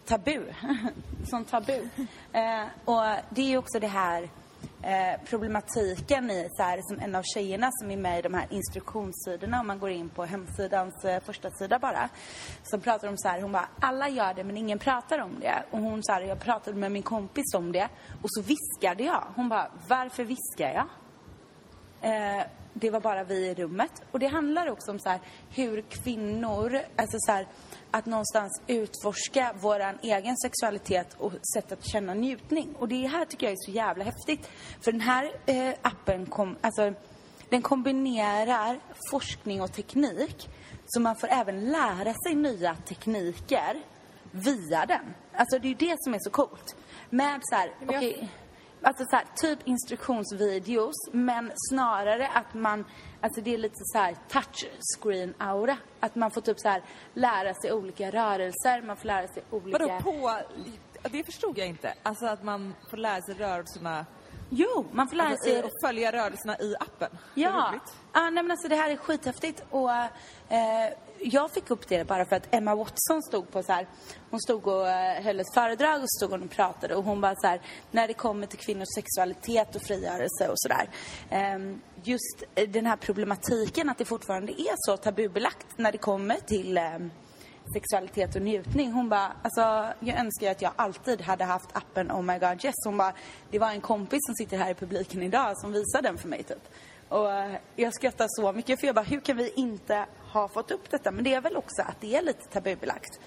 [0.05, 0.43] Tabu.
[1.29, 1.89] sånt tabu.
[2.33, 4.29] Eh, och det är ju också det här
[4.81, 8.47] eh, problematiken i så här, som en av tjejerna som är med i de här
[8.49, 12.09] instruktionssidorna om man går in på hemsidans eh, första sida bara.
[12.63, 15.63] Som pratar om så här, hon bara, alla gör det men ingen pratar om det.
[15.71, 17.89] Och hon så här, jag pratade med min kompis om det
[18.21, 19.23] och så viskade jag.
[19.35, 20.87] Hon bara, varför viskar jag?
[22.01, 22.45] Eh,
[22.77, 23.91] det var bara vi i rummet.
[24.11, 27.47] Och det handlar också om så här, hur kvinnor, alltså så här,
[27.91, 32.75] att någonstans utforska våran egen sexualitet och sätt att känna njutning.
[32.79, 34.49] Och det här tycker jag är så jävla häftigt.
[34.81, 36.93] För den här eh, appen kom, alltså,
[37.49, 38.79] den kombinerar
[39.11, 40.49] forskning och teknik.
[40.85, 43.81] Så man får även lära sig nya tekniker
[44.31, 45.13] via den.
[45.33, 46.75] Alltså det är ju det som är så coolt.
[47.09, 48.29] Med så här, okej,
[48.85, 52.85] Alltså så här, typ instruktionsvideos, men snarare att man,
[53.21, 55.77] alltså det är lite så här touchscreen-aura.
[55.99, 59.77] Att man får typ så här lära sig olika rörelser, man får lära sig olika...
[59.77, 60.39] Vadå på...
[61.09, 61.93] Det förstod jag inte.
[62.03, 64.05] Alltså att man får lära sig rörelserna,
[64.49, 65.63] Jo, man får lära alltså, sig...
[65.63, 67.17] och följa rörelserna i appen.
[67.33, 67.73] Ja,
[68.13, 70.09] ja nej, men alltså det här är skithäftigt och eh,
[71.31, 73.87] jag fick upp det bara för att Emma Watson stod på så här,
[74.29, 77.35] hon stod och eh, höll ett föredrag och stod hon och pratade och hon bara
[77.35, 77.61] så här,
[77.91, 80.89] när det kommer till kvinnors sexualitet och frigörelse och sådär.
[81.29, 86.35] Ehm, just eh, den här problematiken att det fortfarande är så tabubelagt när det kommer
[86.35, 87.11] till ehm,
[87.73, 88.91] sexualitet och njutning.
[88.91, 92.75] Hon bara, alltså jag önskar att jag alltid hade haft appen Oh My God Yes.
[92.85, 93.13] Hon bara,
[93.51, 96.43] det var en kompis som sitter här i publiken idag som visade den för mig
[96.43, 96.69] typ.
[97.15, 100.71] Och eh, jag skrattar så mycket för jag bara, hur kan vi inte ha fått
[100.71, 101.11] upp detta?
[101.11, 103.19] Men det är väl också att det är lite tabubelagt.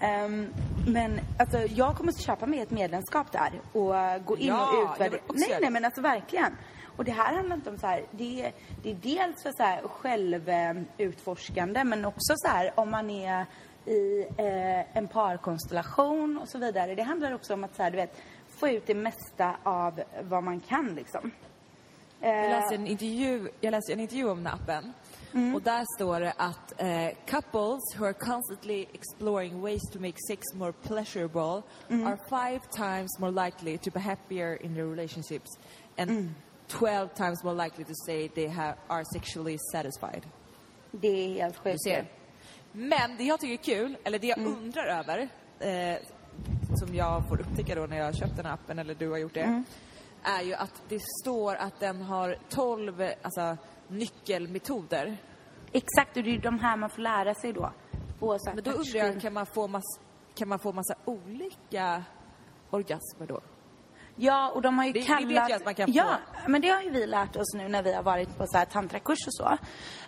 [0.00, 0.46] Ehm,
[0.86, 4.78] men alltså jag kommer att köpa mig ett medlemskap där och eh, gå in Ja,
[4.78, 5.20] och utvärdera.
[5.34, 6.56] Nej, nej men alltså verkligen.
[6.96, 9.62] Och det här handlar inte om så här, det är, det är dels för så
[9.62, 13.46] här självutforskande men också så här om man är
[13.86, 16.94] i eh, en parkonstellation och så vidare.
[16.94, 18.16] Det handlar också om att så här, du vet,
[18.48, 21.30] få ut det mesta av vad man kan liksom.
[22.20, 24.92] Jag läste en intervju, jag läste en intervju om den appen.
[25.54, 30.42] Och där står det att eh, couples who are constantly exploring ways to make sex
[30.54, 35.58] more pleasurable are five times more likely to be happier in their relationships
[35.96, 36.34] and
[36.68, 40.22] 12 times more likely to say they have, are sexually satisfied.
[40.90, 41.82] Det är helt Du sjukt.
[41.84, 42.04] ser.
[42.72, 45.28] Men det jag tycker är kul, eller det jag undrar över,
[45.60, 45.98] eh,
[46.74, 49.18] som jag får upptäcka då när jag har köpt den här appen, eller du har
[49.18, 49.62] gjort det,
[50.22, 53.56] är ju att det står att den har 12 eh, alltså,
[53.88, 55.16] nyckelmetoder.
[55.72, 57.72] Exakt, och det är ju de här man får lära sig då.
[58.18, 60.00] På Men då undrar jag, kan man få, mass,
[60.34, 62.04] kan man få massa olika
[62.70, 63.40] orgasmer då?
[64.20, 65.30] Ja, och de har ju Det- det kallat...
[65.30, 65.92] vet jag att man kan få.
[65.98, 66.16] Ja,
[66.48, 68.64] men det har ju vi lärt oss nu när vi har varit på så här
[68.64, 69.58] tantrakurs och så.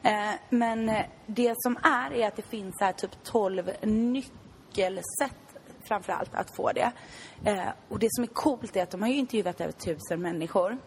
[0.08, 5.49] Eh, men eh, det som är, är att det finns så här typ 12 nyckelsätt
[5.90, 6.92] framför allt att få det.
[7.44, 10.78] Eh, och det som är coolt är att de har ju intervjuat över tusen människor,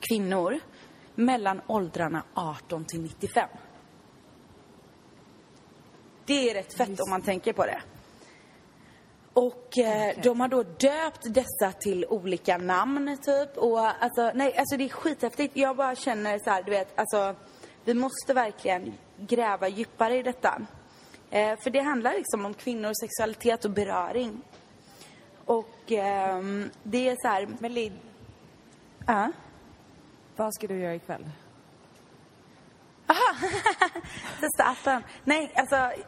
[0.00, 0.60] kvinnor,
[1.14, 3.48] mellan åldrarna 18 till 95.
[6.26, 7.82] Det är rätt fett om man tänker på det.
[9.32, 13.56] Och eh, de har då döpt dessa till olika namn typ.
[13.56, 15.56] Och alltså, nej, alltså det är skithäftigt.
[15.56, 17.34] Jag bara känner så här, du vet, alltså
[17.84, 20.62] vi måste verkligen gräva djupare i detta.
[21.34, 24.40] Eh, för det handlar liksom om kvinnors sexualitet och beröring.
[25.44, 27.48] Och ehm, det är så här...
[27.58, 27.98] Men Linn,
[29.06, 29.32] Ja.
[30.36, 31.30] vad ska du göra ikväll?
[34.40, 35.02] Testa appen.
[35.24, 36.02] Nej, alltså...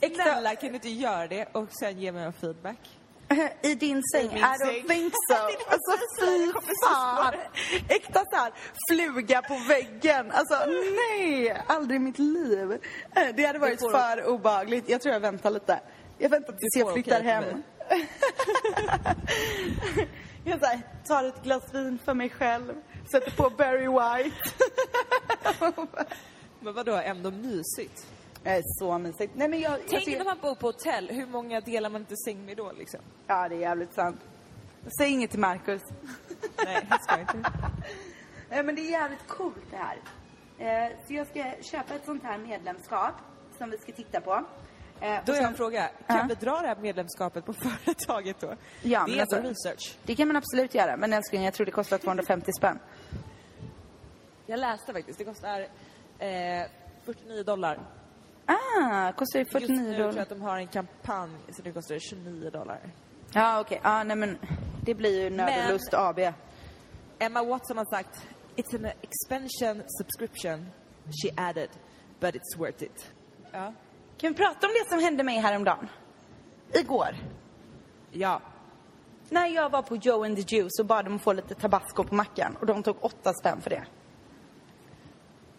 [0.14, 2.99] Snälla, kan du inte göra det och sen ge mig en feedback?
[3.62, 4.28] I din säng?
[4.28, 4.84] min I don't säng.
[4.86, 5.34] think so.
[5.68, 6.52] Alltså fy
[6.86, 7.34] fan.
[7.88, 8.52] Äkta så här,
[8.90, 10.30] fluga på väggen.
[10.32, 10.64] Alltså
[10.96, 12.72] nej, aldrig i mitt liv.
[13.16, 14.88] Eh, Det hade varit får- för obehagligt.
[14.88, 15.80] Jag tror jag väntar lite.
[16.18, 17.44] Jag väntar tills jag flyttar hem.
[20.44, 22.74] jag så här, tar ett glas vin för mig själv.
[23.12, 24.36] Sätter på Barry White.
[26.60, 28.06] Men vadå, ändå mysigt?
[28.42, 29.32] Det är så mysigt.
[29.36, 32.00] Nej, men jag, Tänk alltså, när jag, man bor på hotell, hur många delar man
[32.00, 33.00] inte säng med då liksom?
[33.26, 34.20] Ja, det är jävligt sant.
[34.98, 35.82] Säg inget till Marcus.
[36.64, 37.52] Nej, det ska jag inte.
[38.50, 39.96] Nej, men det är jävligt coolt det här.
[40.58, 43.14] Eh, så jag ska köpa ett sånt här medlemskap
[43.58, 44.44] som vi ska titta på.
[45.00, 46.26] Eh, Då är sen- en fråga, kan Ja.
[46.28, 47.52] vi dra det här medlemskapet på
[47.84, 48.54] företaget då?
[48.82, 49.96] Ja, det är alltså- research.
[50.02, 52.78] Det kan man absolut göra, men älskling, jag tror det kostar 250 spänn.
[54.46, 55.60] Jag läste faktiskt, det kostar
[56.18, 56.66] eh,
[57.04, 57.78] 49 dollar.
[58.46, 60.22] Ah, kostar det Just nu 49 tror jag dollar?
[60.22, 62.80] att de har en kampanj så det kostar 29 dollar.
[63.32, 63.80] Ja, okej.
[63.84, 64.38] Ja, nej men
[64.84, 66.18] det blir ju Nörd och Lust AB.
[67.18, 68.26] Emma Watson har sagt
[68.56, 70.66] It's an expansion subscription
[71.22, 71.68] she added,
[72.20, 73.10] but it's worth it.
[73.52, 73.72] Ja.
[74.18, 75.88] Kan vi prata om det som hände mig häromdagen?
[76.72, 77.16] Igår.
[78.10, 78.40] Ja.
[79.28, 82.14] När jag var på Joe and the Juice och bad dem få lite tabasco på
[82.14, 83.84] mackan och de tog åtta spänn för det.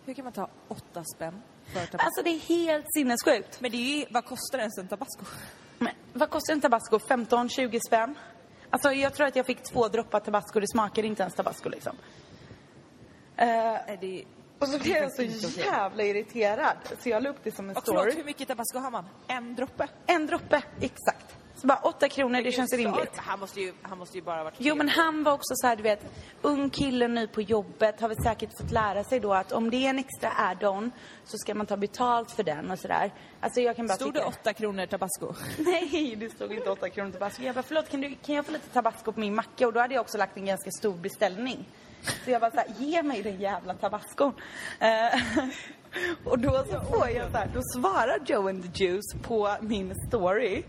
[0.05, 1.41] Hur kan man ta åtta spänn?
[1.91, 3.61] Alltså det är helt sinnessjukt.
[3.61, 5.25] Men det är ju, vad kostar ens en tabasco?
[5.79, 6.97] Men vad kostar en tabasco?
[6.97, 8.15] 15-20 spänn?
[8.69, 11.95] Alltså jag tror att jag fick två droppar tabasco, det smakade inte ens tabasco liksom.
[13.37, 14.25] Eh, Nej, det är...
[14.59, 15.21] och så blev jag så
[15.59, 18.15] jävla irriterad så jag la upp det som en Och story.
[18.15, 19.05] hur mycket tabasco har man?
[19.27, 19.87] En droppe?
[20.05, 21.35] En droppe, exakt.
[21.61, 23.17] Så bara åtta kronor, det känns rimligt.
[23.17, 25.67] Han måste ju, han måste ju bara ha varit Jo men han var också så
[25.67, 26.05] här, du vet,
[26.41, 29.85] ung kille ny på jobbet har väl säkert fått lära sig då att om det
[29.85, 30.91] är en extra add-on
[31.23, 33.11] så ska man ta betalt för den och sådär.
[33.39, 34.19] Alltså jag kan bara Stod tycka...
[34.19, 35.33] det åtta kronor tabasco?
[35.57, 37.43] Nej, det stod inte 8 kronor tabasco.
[37.43, 39.67] Jag bara, förlåt, kan, du, kan jag få lite tabasco på min macka?
[39.67, 41.65] Och då hade jag också lagt en ganska stor beställning.
[42.25, 44.33] Så jag bara såhär, ge mig den jävla tabascon.
[44.79, 45.21] Eh,
[46.25, 50.63] och då så får jag såhär, då svarar Joe and the Juice på min story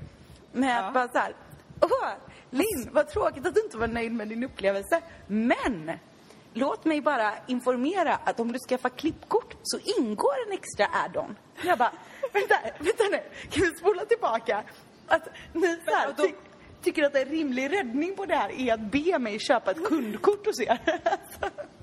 [0.52, 1.34] med att bara såhär,
[1.80, 2.10] åh,
[2.50, 5.02] Linn, vad tråkigt att du inte var nöjd med din upplevelse.
[5.26, 5.92] Men
[6.52, 11.36] låt mig bara informera att om du skaffar klippkort så ingår en extra add-on.
[11.62, 11.92] Jag bara,
[12.32, 14.62] vänta, vänta nu, kan vi spola tillbaka?
[15.06, 16.32] Att ni så här, ty,
[16.82, 20.46] tycker att en rimlig räddning på det här är att be mig köpa ett kundkort
[20.46, 20.78] hos er.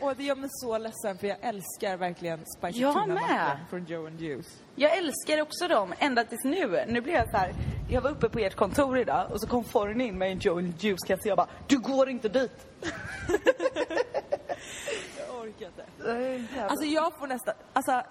[0.00, 3.56] Och det gör mig så ledsen för jag älskar verkligen spicy Jag tuna med.
[3.70, 4.62] från Joe and Juice.
[4.74, 6.84] Jag älskar också dem ända tills nu.
[6.88, 7.52] Nu blir jag så här,
[7.90, 10.58] jag var uppe på ert kontor idag och så kom Forni in med en Joe
[10.58, 12.66] and Juice kasse och jag bara, du går inte dit.
[15.18, 16.66] Jag orkar inte.
[16.68, 18.02] Alltså jag får nästan, alltså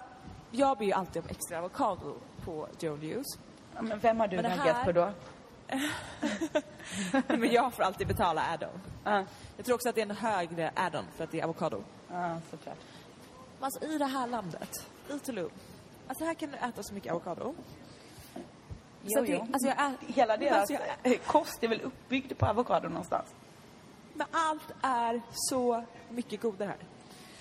[0.50, 3.38] jag ber ju alltid om extra avokado på Joe and Juice.
[3.80, 5.10] Men vem har du naggat på då?
[7.28, 8.80] Men jag får alltid betala add-on.
[9.04, 9.24] Ja,
[9.56, 11.82] Jag tror också att det är en högre add-on för att det är avokado.
[12.10, 12.78] ja såklart.
[13.60, 15.50] Alltså i det här landet, i Tulum,
[16.08, 17.54] alltså här kan du äta så mycket avokado.
[19.02, 19.40] Jo, det- jo.
[19.52, 23.34] alltså jag ä- Hela deras alltså jag- eh, kost är väl uppbyggd på avokado någonstans?
[24.14, 26.78] Men allt är så mycket godare här.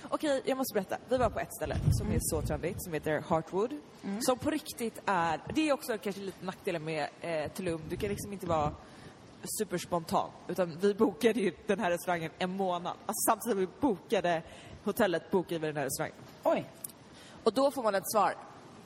[0.10, 0.98] Okej, jag måste berätta.
[1.10, 3.74] Vi var på ett ställe som är så trendigt, som heter Heartwood.
[4.22, 5.40] Som på riktigt är...
[5.54, 7.82] Det är också kanske lite nackdelen med eh, Tulum.
[7.90, 8.72] Du kan liksom inte vara
[9.60, 10.30] superspontan.
[10.48, 12.94] Utan vi bokade ju den här restaurangen en månad.
[13.06, 14.42] Alltså samtidigt som vi bokade
[14.84, 16.18] hotellet bokade vi den här restaurangen.
[16.44, 16.70] Oj.
[17.44, 18.36] Och då får man ett svar.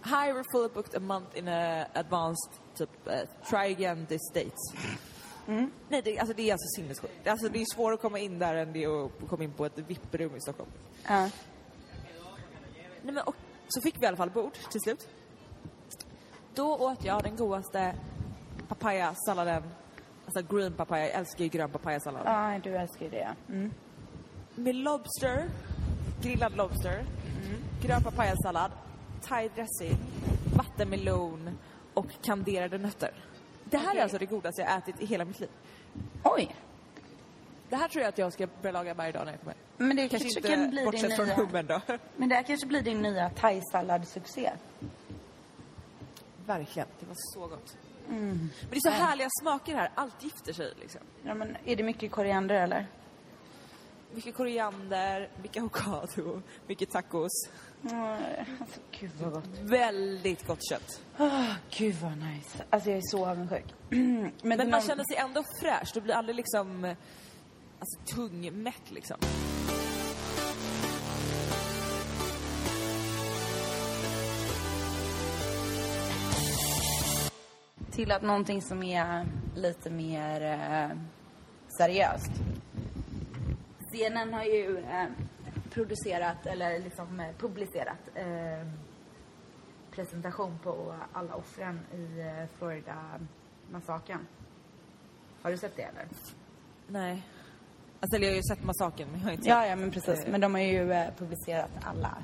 [0.04, 4.22] Hi, we're fully booked a month in a advanced, typ, eh, try again this
[5.50, 5.72] dates.
[5.90, 7.28] Nej, det, alltså, det är alltså sinnessjukt.
[7.28, 9.66] Alltså, det är svårare att komma in där än det är att komma in på
[9.66, 10.70] ett VIP-rum i Stockholm.
[11.08, 11.30] Ja.
[13.02, 13.36] Nej, men, och,
[13.68, 15.08] så fick vi i alla fall bord till slut.
[16.54, 17.96] Då åt jag den godaste
[18.68, 19.64] papayasalladen.
[20.26, 22.22] Alltså green papaya, jag älskar ju grön papayasallad.
[22.26, 23.36] Ja, du älskar ju det.
[23.50, 23.74] Mm.
[24.56, 25.50] Med lobster,
[26.22, 27.06] grillad lobster,
[27.82, 28.72] grön papayasallad,
[29.22, 29.98] thai dressing,
[30.56, 31.58] vattenmelon
[31.94, 33.12] och kanderade nötter.
[33.70, 35.50] Det här är alltså det godaste jag ätit i hela mitt liv.
[36.24, 36.56] Oj.
[37.70, 39.56] Det här tror jag att jag ska börja laga varje dag när jag kommer.
[39.78, 41.36] Men det Kanske kanske, kan bli din från nya...
[41.36, 41.82] hummen då.
[42.16, 44.52] Men det här kanske blir din nya thaisalladssuccé.
[46.46, 46.88] verkligen.
[47.00, 47.78] Det var så gott.
[48.10, 49.92] Men det är så härliga smaker här.
[49.96, 51.02] Allt gifter sig liksom.
[51.24, 52.88] Ja, men är det mycket koriander eller?
[54.14, 57.50] Mycket koriander, mycket avokado, mycket tacos.
[57.84, 59.44] Alltså, gud vad gott.
[59.62, 61.02] Väldigt gott kött.
[61.18, 62.64] Oh, gud vad nice.
[62.70, 63.66] Alltså jag är så avundsjuk.
[63.90, 65.92] men Men man någon- känner sig ändå fräsch.
[65.94, 66.96] Du blir aldrig liksom
[67.80, 69.18] alltså, tungmätt liksom.
[77.92, 79.26] till att någonting som är
[79.56, 80.98] lite mer eh,
[81.68, 82.32] seriöst.
[83.92, 85.06] Scenen har ju eh,
[85.70, 88.68] producerat, eller liksom eh, publicerat eh,
[89.92, 94.28] presentation på alla offren i eh, Florida-massakern.
[95.42, 96.06] Har du sett det eller?
[96.88, 97.24] Nej.
[98.02, 99.70] Alltså jag har ju sett massakern men jag har inte Ja, sett.
[99.70, 100.26] ja men precis.
[100.26, 102.18] eh, Men de har ju eh, publicerat alla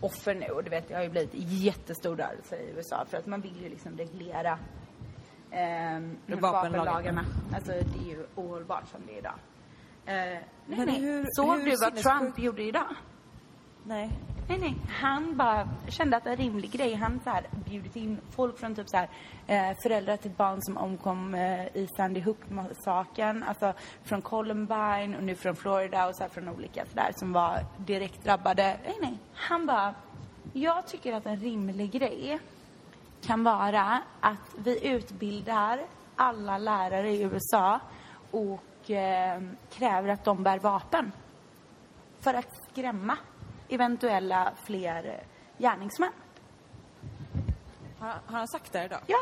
[0.00, 3.26] offer nu och du vet, det har ju blivit jättestor rörelse i USA för att
[3.26, 4.58] man vill ju liksom reglera
[5.50, 6.42] ehm, Vapenlagen.
[6.42, 7.24] vapenlagarna.
[7.54, 9.34] Alltså det är ju ohållbart som det är idag.
[10.06, 11.00] Eh, nej, Men nej.
[11.00, 12.94] hur- Såg hur du vad Trump gjorde idag?
[13.84, 14.10] Nej.
[14.48, 14.76] Nej, nej.
[14.88, 16.94] Han bara kände att en rimlig grej.
[16.94, 19.08] Han så här bjudit in folk från typ så här,
[19.46, 23.42] eh, föräldrar till barn som omkom eh, i Sandy Hook-massakern.
[23.42, 23.72] Alltså
[24.04, 28.24] från Columbine och nu från Florida och så här från olika sådär som var direkt
[28.24, 28.76] drabbade.
[28.84, 29.18] Nej, nej.
[29.34, 29.94] Han bara,
[30.52, 32.38] jag tycker att en rimlig grej
[33.26, 35.80] kan vara att vi utbildar
[36.16, 37.80] alla lärare i USA
[38.30, 38.60] och
[38.90, 41.12] eh, kräver att de bär vapen
[42.20, 43.18] för att skrämma
[43.68, 45.26] eventuella fler eh,
[45.58, 46.12] gärningsmän.
[47.98, 49.00] Har, har han sagt det idag?
[49.06, 49.18] Ja,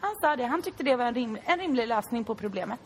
[0.00, 0.44] han sa det.
[0.44, 2.80] Han tyckte det var en, rim, en rimlig lösning på problemet.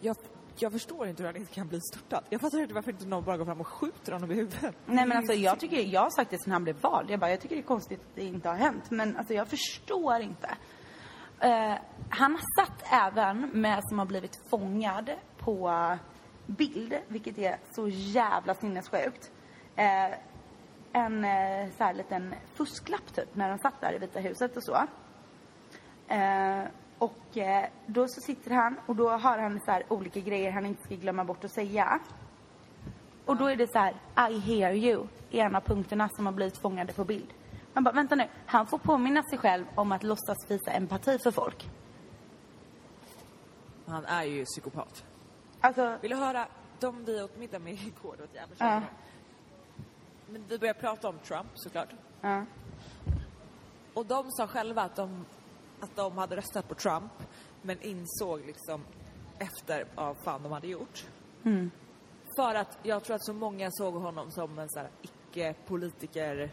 [0.00, 0.16] Jag,
[0.56, 2.24] jag förstår inte hur han inte kan bli störtad.
[2.30, 4.74] Jag fattar inte varför inte någon bara går fram och skjuter honom i huvudet.
[4.86, 7.10] Nej men alltså jag tycker, jag har sagt det sen han blev vald.
[7.10, 8.90] Jag bara, jag tycker det är konstigt att det inte har hänt.
[8.90, 10.56] Men alltså jag förstår inte.
[11.40, 11.74] Eh,
[12.10, 15.72] han har satt även med som har blivit fångad på
[16.46, 19.30] bild, vilket är så jävla sinnessjukt.
[19.76, 20.18] Eh,
[20.92, 24.62] en eh, så här liten fusklapp typ när han satt där i Vita huset och
[24.62, 24.74] så.
[26.08, 26.62] Eh,
[26.98, 30.66] och eh, då så sitter han och då har han så här olika grejer han
[30.66, 32.00] inte ska glömma bort att säga.
[33.24, 33.94] Och då är det så här,
[34.30, 37.32] I hear you, är en av punkterna som har blivit fångade på bild.
[37.76, 41.30] Man bara, vänta nu, han får påminna sig själv om att låtsas visa empati för
[41.30, 41.70] folk.
[43.86, 45.04] Han är ju psykopat.
[45.60, 46.46] Alltså, Vill du höra
[46.80, 48.16] de vi åt middag med igår?
[48.24, 48.82] Ett jävla Ja.
[50.28, 51.88] Men vi började prata om Trump såklart.
[52.20, 52.44] ja.
[53.94, 55.26] Och de sa själva att de,
[55.80, 57.12] att de hade röstat på Trump
[57.62, 58.84] men insåg liksom
[59.38, 61.06] efter vad fan de hade gjort.
[62.36, 66.50] För att jag tror att så många såg honom som en så här icke-politiker.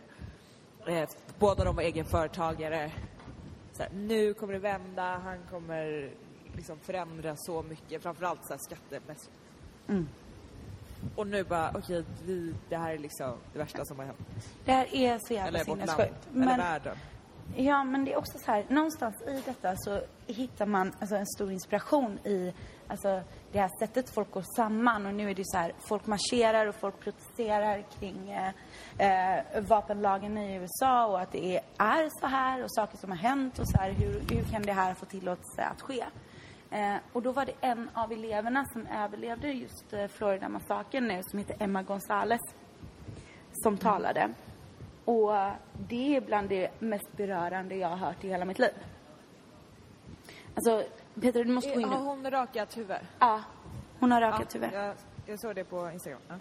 [0.87, 1.09] Eh,
[1.39, 2.91] båda de var egenföretagare.
[3.73, 6.09] Så här, nu kommer det vända, han kommer
[6.55, 9.31] liksom förändra så mycket, framförallt så här skattemässigt.
[11.15, 14.17] Och nu bara, okej, vi, det här är liksom det värsta som har hänt.
[14.65, 16.27] Det här är så jävla Eller sinnessjukt.
[16.31, 16.97] eller Men, världen.
[17.55, 21.27] ja, men det är också så här, någonstans i detta så hittar man alltså, en
[21.27, 22.53] stor inspiration i
[22.87, 23.21] alltså,
[23.53, 25.05] det här sättet folk går samman.
[25.05, 28.51] Och nu är det så här, folk marscherar och folk protesterar kring eh,
[28.97, 33.17] eh vapenlagen i USA och att det är, är så här och saker som har
[33.17, 36.03] hänt och så här, hur, hur kan det här få tillåtelse att ske?
[36.71, 41.39] Eh, och då var det en av eleverna som överlevde just eh, Florida-massakern nu som
[41.39, 42.41] heter Emma Gonzales
[43.51, 44.29] som talade.
[45.05, 45.31] Och
[45.89, 48.73] det är bland det mest berörande jag har hört i hela mitt liv.
[50.55, 50.83] Alltså,
[51.21, 52.05] Peter, du måste gå in Har nu.
[52.05, 52.97] hon rakat huvud?
[53.19, 53.41] Ja,
[53.99, 54.73] hon har rakat huvudet.
[54.75, 54.95] Jag,
[55.25, 56.21] jag såg det på Instagram.
[56.27, 56.35] Ja.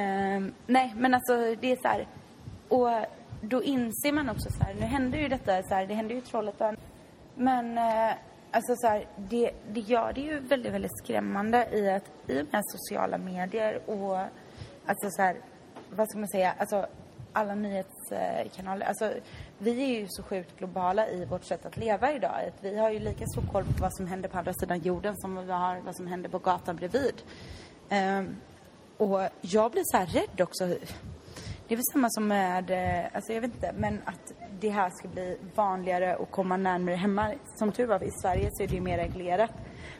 [0.00, 2.06] Ehm, nej, men alltså det är så här.
[2.68, 3.06] Och
[3.40, 6.20] då inser man också så här, nu hände ju detta så här, det hände ju
[6.20, 6.76] i Trollhättan.
[7.34, 8.14] Men eh,
[8.50, 12.46] alltså så här, det, det gör det ju väldigt, väldigt skrämmande i att i och
[12.52, 14.18] med sociala medier och
[14.86, 15.36] alltså så här,
[15.90, 16.86] vad ska man säga, alltså
[17.32, 19.12] alla nyhetskanaler, alltså
[19.62, 22.30] vi är ju så sjukt globala i vårt sätt att leva idag.
[22.48, 25.16] Att vi har ju lika stor koll på vad som händer på andra sidan jorden
[25.16, 27.22] som vi har vad som händer på gatan bredvid.
[27.90, 28.36] Um,
[28.96, 30.66] och jag blir så här rädd också.
[30.66, 34.90] Det är väl samma som med, eh, alltså jag vet inte, men att det här
[34.90, 37.34] ska bli vanligare och komma närmare hemma.
[37.56, 39.52] Som tur var i Sverige så är det ju mer reglerat.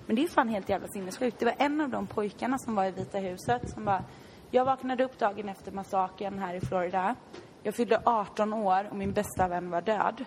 [0.07, 1.39] Men det är fan helt jävla sinnessjukt.
[1.39, 4.05] Det var en av de pojkarna som var i Vita huset som bara,
[4.51, 7.17] jag vaknade upp dagen efter massakern här i Florida.
[7.63, 10.25] Jag fyllde 18 år och min bästa vän var död.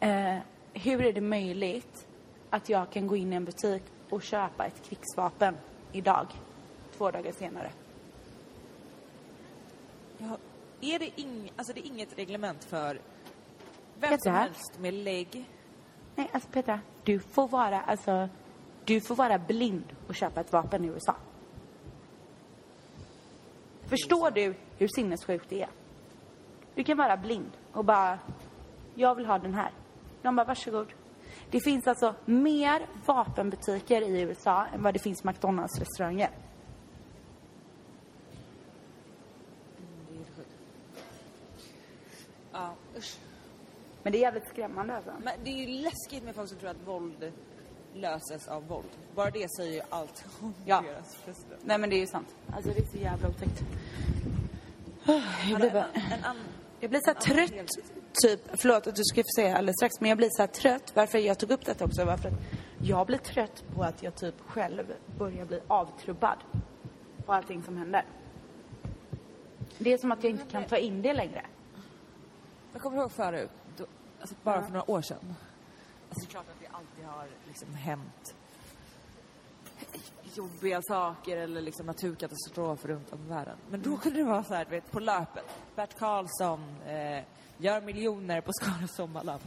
[0.00, 0.38] Eh,
[0.72, 2.06] hur är det möjligt
[2.50, 5.56] att jag kan gå in i en butik och köpa ett krigsvapen
[5.92, 6.26] idag,
[6.96, 7.70] två dagar senare?
[10.18, 10.38] Ja,
[10.80, 13.00] är det, ing, alltså det är inget reglement för
[14.00, 14.32] vem som Petra?
[14.32, 15.44] helst med lägg.
[16.14, 18.28] Nej, alltså Petra, du får vara, alltså,
[18.84, 21.14] du får vara blind och köpa ett vapen i USA.
[23.86, 25.68] Förstår du hur sinnessjukt det är?
[26.76, 28.18] Du kan vara blind och bara,
[28.94, 29.70] jag vill ha den här.
[30.22, 30.92] De bara, varsågod.
[31.50, 36.30] Det finns alltså mer vapenbutiker i USA än vad det finns McDonalds-restauranger.
[42.52, 43.16] Ja, usch.
[44.02, 45.12] Men det är jävligt skrämmande alltså.
[45.22, 47.32] Men det är ju läskigt med folk som tror att våld
[47.94, 48.86] löses av våld.
[49.14, 50.80] Bara det säger ju allt om Ja.
[50.80, 51.60] deras president.
[51.64, 52.34] Nej men det är ju sant.
[52.56, 53.62] Alltså det är så jävla otäckt.
[55.50, 56.36] Jag blir, bara, en, en an...
[56.80, 57.68] jag blir så här trött,
[58.22, 60.92] typ, förlåt att du ska få säga alldeles strax, men jag blir så här trött.
[60.94, 62.34] Varför jag tog upp detta också var för att
[62.82, 66.38] jag blir trött på att jag typ själv börjar bli avtrubbad
[67.26, 68.04] på allting som händer.
[69.78, 71.46] Det är som att jag inte kan ta in det längre.
[72.72, 73.86] Jag kommer ihåg förut, då,
[74.20, 75.34] alltså bara för några år sedan.
[76.08, 78.34] Alltså det är klart att det alltid har liksom hänt
[80.36, 83.56] jobbiga saker eller liksom naturkatastrofer runt om i världen.
[83.70, 85.44] Men då kunde det vara så här, du vet, på löpet.
[85.76, 87.24] Bert Karlsson eh,
[87.58, 89.42] gör miljoner på Skara Sommarland.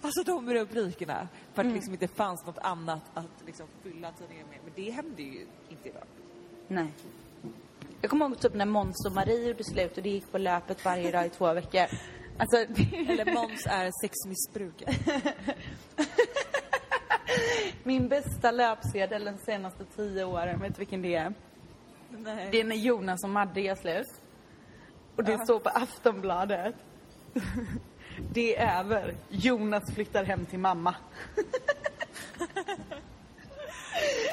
[0.00, 1.28] Alltså de rubrikerna.
[1.54, 4.58] För att det liksom inte fanns något annat att liksom fylla tidningen med.
[4.64, 6.04] Men det hände ju inte idag.
[6.68, 6.88] Nej.
[8.00, 10.84] Jag kommer ihåg typ när Måns och Marie gjorde slut och det gick på löpet
[10.84, 11.86] varje dag i två veckor.
[12.38, 14.94] Alltså, Eller Måns är sexmissbrukare.
[17.84, 21.34] min bästa löpsedel de senaste tio åren, vet du vilken det är?
[22.10, 22.48] Nej.
[22.50, 24.20] Det är när Jonas och Madde gör slut.
[25.16, 26.74] Och det står på Aftonbladet.
[28.32, 29.14] Det är över.
[29.28, 30.94] Jonas flyttar hem till mamma.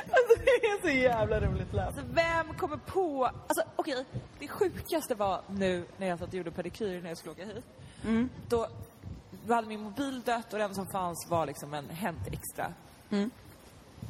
[0.10, 1.88] alltså det är så jävla roligt löp.
[1.88, 3.26] Alltså vem kommer på...
[3.26, 4.06] Alltså okej,
[4.39, 7.66] det sjukaste var nu när jag satt och gjorde pedikyr när jag skulle åka hit.
[8.49, 8.68] Då
[9.47, 12.74] då hade min mobil dött och den som fanns var liksom en Hänt Extra.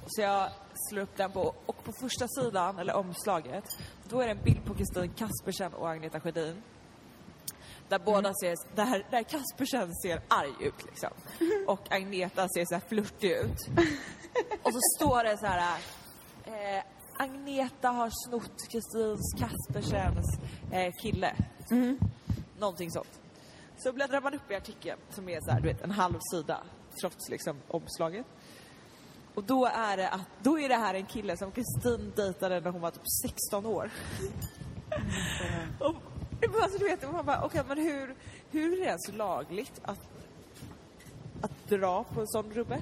[0.08, 0.50] Så jag
[0.90, 3.64] slår upp den på, och på första sidan, eller omslaget,
[4.10, 6.62] då är det en bild på Kristin Kaspersen och Agneta Sjödin.
[7.90, 11.10] Där båda ser, där, där Kaspersen ser arg ut liksom.
[11.68, 13.58] Och Agneta ser så här flörtig ut.
[14.64, 15.80] Och så står det så här...
[16.46, 16.84] Eh,
[17.18, 20.40] Agneta har snott Kristins Kaspersens
[20.72, 21.36] eh, kille.
[22.60, 23.20] Någonting sånt.
[23.78, 26.64] Så bläddrar man upp i artikeln som är så här, du vet, en halv sida
[27.02, 28.26] trots liksom omslaget.
[29.42, 32.72] Och då är det att, då är det här en kille som Kristin dejtade när
[32.72, 33.90] hon var typ 16 år.
[35.80, 35.96] och,
[36.62, 38.16] alltså, du vet, man bara, okej men hur,
[38.52, 40.00] hur är det ens lagligt att,
[41.42, 42.80] att dra på en sån rubbe?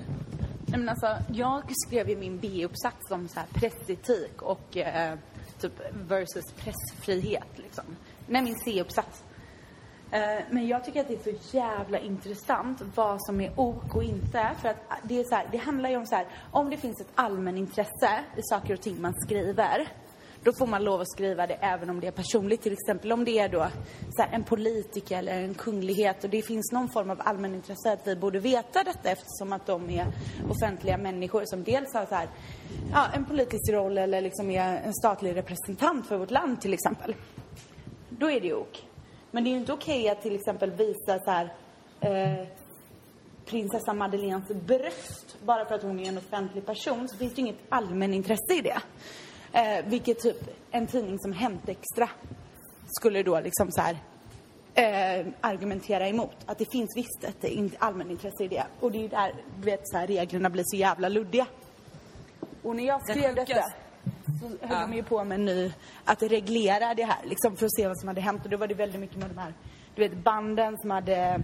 [0.68, 5.18] Nej, men alltså, jag skrev ju min B-uppsats om så här pressetik och eh,
[5.60, 7.84] typ versus pressfrihet liksom.
[8.28, 9.24] Nej, min C-uppsats.
[10.12, 14.04] Eh, men jag tycker att det är så jävla intressant vad som är ok och
[14.04, 14.52] inte.
[14.62, 17.02] För att det är så här, det handlar ju om så här, om det finns
[17.02, 19.88] ett allmänintresse i saker och ting man skriver.
[20.44, 22.62] Då får man lov att skriva det även om det är personligt.
[22.62, 23.68] Till exempel om det är då
[24.16, 28.08] så här, en politiker eller en kunglighet och det finns någon form av allmänintresse att
[28.08, 30.08] vi borde veta detta eftersom att de är
[30.50, 32.30] offentliga människor som dels har så här,
[32.94, 37.16] ja, en politisk roll eller liksom är en statlig representant för vårt land till exempel.
[38.10, 38.89] Då är det ok.
[39.32, 41.54] Men det är ju inte okej att till exempel visa så här
[42.00, 42.48] eh,
[43.46, 47.58] prinsessa Madeleines bröst bara för att hon är en offentlig person så finns det inget
[47.70, 48.82] allmänintresse i det.
[49.54, 50.38] Eh, vilket typ
[50.72, 52.10] en tidning som Hämt Extra
[52.88, 53.98] skulle då liksom så här
[54.74, 56.36] eh, argumentera emot.
[56.46, 58.64] Att det finns visst ett in- allmänintresse i det.
[58.80, 61.46] Och det är ju där du vet, så här, reglerna blir så jävla luddiga.
[62.64, 63.64] Och när jag skrev detta
[64.40, 65.72] så höll de ju på med en ny,
[66.06, 68.44] att reglera det här liksom för att se vad som hade hänt.
[68.44, 69.54] Och då var det väldigt mycket med de här,
[69.96, 71.44] du vet banden som hade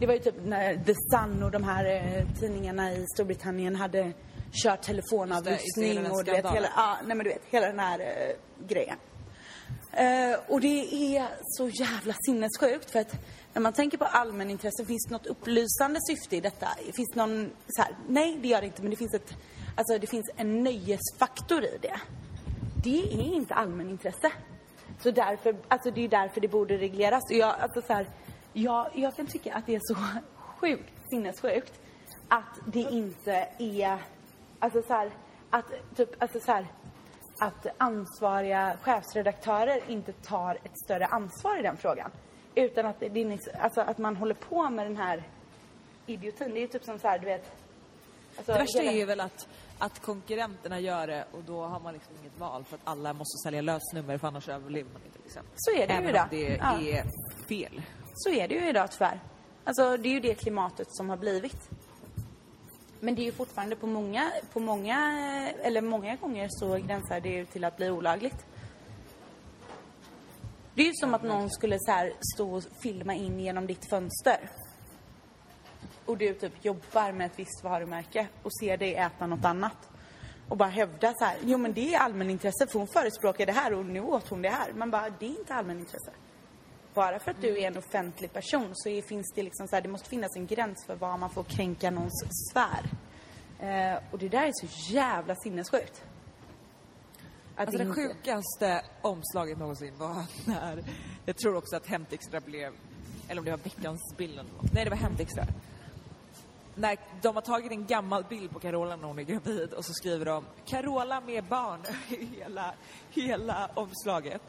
[0.00, 4.12] det var ju typ när The Sun och de här eh, tidningarna i Storbritannien hade
[4.52, 8.66] kört telefonavlyssning och du vet, hela, ja, nej men du vet, hela den här eh,
[8.68, 8.96] grejen.
[9.92, 13.14] Eh, och det är så jävla sinnessjukt för att
[13.52, 16.68] när man tänker på allmänintresse, finns det något upplysande syfte i detta?
[16.96, 19.34] Finns det någon så här, nej det gör det inte men det finns ett,
[19.76, 22.00] alltså det finns en nöjesfaktor i det.
[22.84, 24.32] Det är inte allmänintresse.
[25.00, 27.22] Så därför, alltså det är därför det borde regleras.
[27.30, 28.06] Och jag, alltså så här,
[28.52, 29.94] jag, jag kan tycka att det är så
[30.36, 31.80] sjukt, sinnessjukt
[32.28, 33.98] att det inte är,
[34.58, 35.10] alltså så här,
[35.50, 35.64] att
[35.96, 36.66] typ, alltså så här,
[37.40, 42.10] att ansvariga chefsredaktörer inte tar ett större ansvar i den frågan.
[42.54, 45.22] Utan att, det är, alltså, att man håller på med den här
[46.06, 46.50] idiotin.
[46.54, 47.52] Det är ju typ som så här, du vet.
[48.36, 49.48] Alltså, Det värsta hela- är ju väl att,
[49.78, 53.38] att konkurrenterna gör det och då har man liksom inget val för att alla måste
[53.44, 55.42] sälja lösnummer för annars överlever man inte liksom.
[55.56, 56.22] Så är det ju Även idag.
[56.22, 56.80] om det Ja.
[56.80, 57.04] är
[57.48, 57.82] fel.
[58.14, 59.20] Så är det ju idag tyvärr.
[59.64, 61.68] Alltså det är ju det klimatet som har blivit.
[63.00, 64.98] Men det är ju fortfarande på många, på många,
[65.62, 68.46] eller många gånger så gränsar det ju till att bli olagligt.
[70.74, 73.90] Det är ju som att någon skulle så här stå och filma in genom ditt
[73.90, 74.50] fönster.
[76.06, 79.76] Och du typ jobbar med ett visst varumärke och ser dig äta något annat.
[80.48, 83.72] Och bara hävda så här, jo men det är allmänintresse för hon förespråkar det här
[83.72, 84.72] och nu åt hon det här.
[84.72, 86.10] Man bara, det är inte allmänintresse.
[86.94, 89.82] Bara för att du är en offentlig person så är, finns det liksom så här,
[89.82, 92.82] det måste finnas en gräns för vad man får kränka någons sfär.
[93.60, 96.04] Eh, och det där är så jävla sinnessjukt.
[97.56, 100.84] Att Alltså det inte- sjukaste omslaget någonsin var när,
[101.24, 102.72] jag tror också att Hämt Extra blev,
[103.28, 104.72] eller om det var veckans bild eller något.
[104.72, 105.44] Nej det var Hämt Extra.
[106.78, 109.92] När de har tagit en gammal bild på Carola när hon är gravid och så
[109.92, 112.74] skriver de Carola med barn i hela,
[113.10, 114.42] hela omslaget.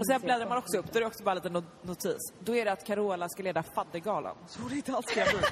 [0.00, 2.16] Och sen bläddrar man också upp, då är det också bara en liten no- notis.
[2.40, 4.36] Då är det att Carola ska leda faddergalan.
[4.46, 5.34] Så hon är inte alls gravid.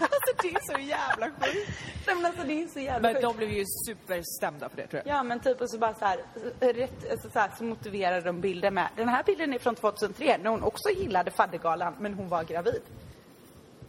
[0.00, 1.70] alltså det är så jävla sjukt.
[2.06, 3.22] Nej, men alltså det är så jävla Men sjukt.
[3.22, 5.16] de blev ju superstämda på det tror jag.
[5.16, 6.20] Ja men typ och så bara så här,
[6.60, 10.38] rätt, alltså så, här så motiverar de bilden med Den här bilden är från 2003
[10.42, 12.82] när hon också gillade faddergalan men hon var gravid.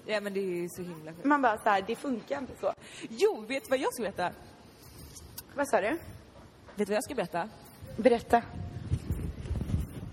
[0.10, 1.26] Ja men det är ju så himla sjukt.
[1.26, 2.74] Man bara så här, det funkar inte så.
[3.10, 4.32] Jo, vet du vad jag ska berätta?
[5.56, 5.88] Vad sa du?
[5.88, 6.00] Vet
[6.76, 7.50] du vad jag ska berätta?
[7.98, 8.42] Berätta.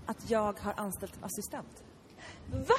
[0.05, 1.83] Att jag har anställt en assistent.
[2.51, 2.75] Va?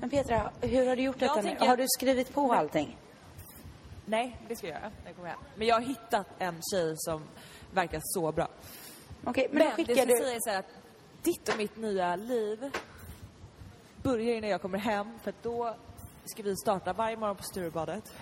[0.00, 1.68] Men Petra, hur har du gjort Jag detta nu?
[1.68, 2.98] Har du skrivit på allting?
[4.04, 4.92] Nej, det ska jag göra.
[5.04, 5.38] jag kommer hem.
[5.56, 7.22] Men jag har hittat en tjej som
[7.72, 8.48] verkar så bra.
[9.24, 10.24] Okej, men, Men, då det skickar jag ska du...
[10.24, 10.70] säga så här att
[11.22, 12.70] ditt och mitt nya liv
[14.02, 15.18] börjar när jag kommer hem.
[15.22, 15.74] För då
[16.24, 18.12] ska vi starta varje morgon på Sturebadet.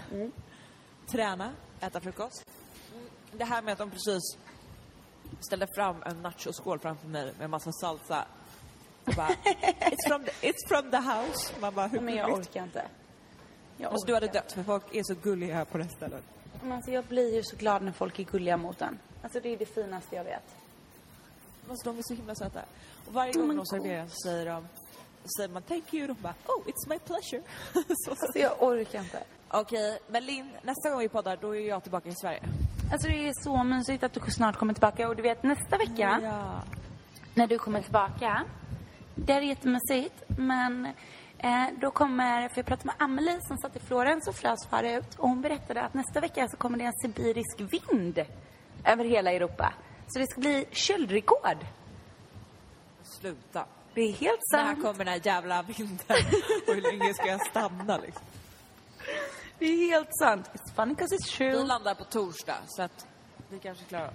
[1.06, 2.44] Träna, äta frukost.
[3.32, 4.38] Det här med att de precis
[5.40, 8.24] ställde fram en nachoskål framför mig med massa salsa.
[9.04, 9.28] Jag bara,
[9.80, 11.60] it's from, the, it's from the house.
[11.60, 12.84] Man bara, hur Men jag orkar inte.
[13.76, 16.24] Jag Alltså du hade dött för folk är så gulliga på det här stället.
[16.62, 18.98] Men alltså, jag blir ju så glad när folk är gulliga mot en.
[19.22, 20.56] Alltså det är det finaste jag vet.
[21.70, 22.60] Alltså de är så himla söta.
[23.06, 24.68] Och varje De gång är de serverar så säger de,
[25.28, 26.06] så säger man thank you.
[26.06, 27.42] De bara, oh it's my pleasure.
[27.72, 28.10] så, så.
[28.10, 29.22] Alltså jag orkar inte.
[29.48, 32.40] Okej, men Linn, nästa gång vi poddar då är jag tillbaka i Sverige.
[32.92, 36.20] Alltså det är så mysigt att du snart kommer tillbaka och du vet nästa vecka
[36.22, 36.62] Ja.
[37.34, 38.44] när du kommer tillbaka.
[39.14, 40.86] Det är jättemysigt men
[41.38, 45.14] eh, då kommer, för jag pratade med Amelie som satt i Florens och frös förut
[45.18, 48.18] och hon berättade att nästa vecka så kommer det en sibirisk vind
[48.84, 49.72] över hela Europa.
[50.08, 51.58] Så det ska bli köldrekord.
[53.02, 53.64] Sluta.
[53.94, 54.82] Det är helt När sant.
[54.82, 55.98] kommer den här jävla vinden?
[56.68, 58.22] och hur länge ska jag stanna liksom?
[59.58, 60.50] Det är helt sant.
[60.52, 61.64] It's funny 'cause it's Vi true.
[61.64, 63.06] landar på torsdag så att
[63.50, 64.12] vi kanske klarar oss.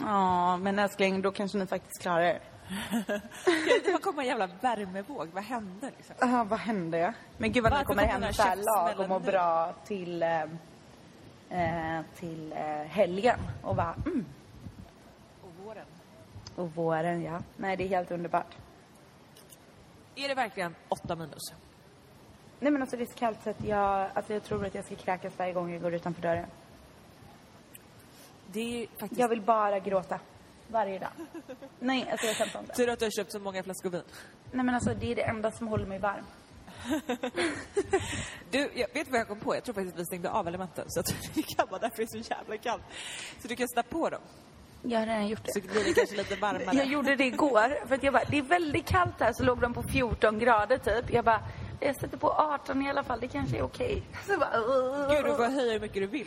[0.00, 2.40] Ja, men älskling, då kanske ni faktiskt klarar er.
[3.84, 6.14] Det kommer en jävla värmevåg, vad hände liksom?
[6.20, 7.14] Ja, vad hände?
[7.38, 9.30] Men gud vad ni Varför kommer kommer hem den här så här lagom och nu?
[9.30, 10.42] bra till, eh,
[11.50, 12.58] eh, till eh,
[12.88, 14.24] helgen och bara mm.
[15.42, 15.86] Och våren.
[16.56, 17.40] Och våren, ja.
[17.56, 18.56] Nej, det är helt underbart.
[20.16, 21.52] Är det verkligen åtta minus?
[22.60, 24.84] Nej men alltså det är så kallt så att jag, alltså jag tror att jag
[24.84, 26.46] ska kräkas varje gång jag går utanför dörren.
[28.52, 30.20] Det är faktiskt Jag vill bara gråta.
[30.68, 31.10] Varje dag.
[31.78, 32.74] Nej, alltså jag skämtar inte.
[32.74, 34.02] tur att du har köpt så många flaskor vin.
[34.52, 36.24] Nej men alltså det är det enda som håller mig varm.
[38.50, 39.54] Du, jag vet vad jag kom på?
[39.54, 42.02] Jag tror faktiskt att vi stängde av elementen så att det kan vara därför det
[42.02, 42.82] är så jävla kallt.
[43.42, 44.20] Så du kan sätta på dem.
[44.88, 45.52] Jag har redan gjort det.
[45.52, 46.76] Så blir det kanske lite varmare.
[46.76, 49.60] Jag gjorde det igår, för att jag bara, det är väldigt kallt här, så låg
[49.60, 51.12] de på 14 grader typ.
[51.12, 51.40] Jag bara,
[51.80, 54.02] jag sätter på 18 i alla fall, det kanske är okej.
[54.26, 54.50] Så bara,
[55.14, 56.26] Gud, du får höja hur mycket du vill.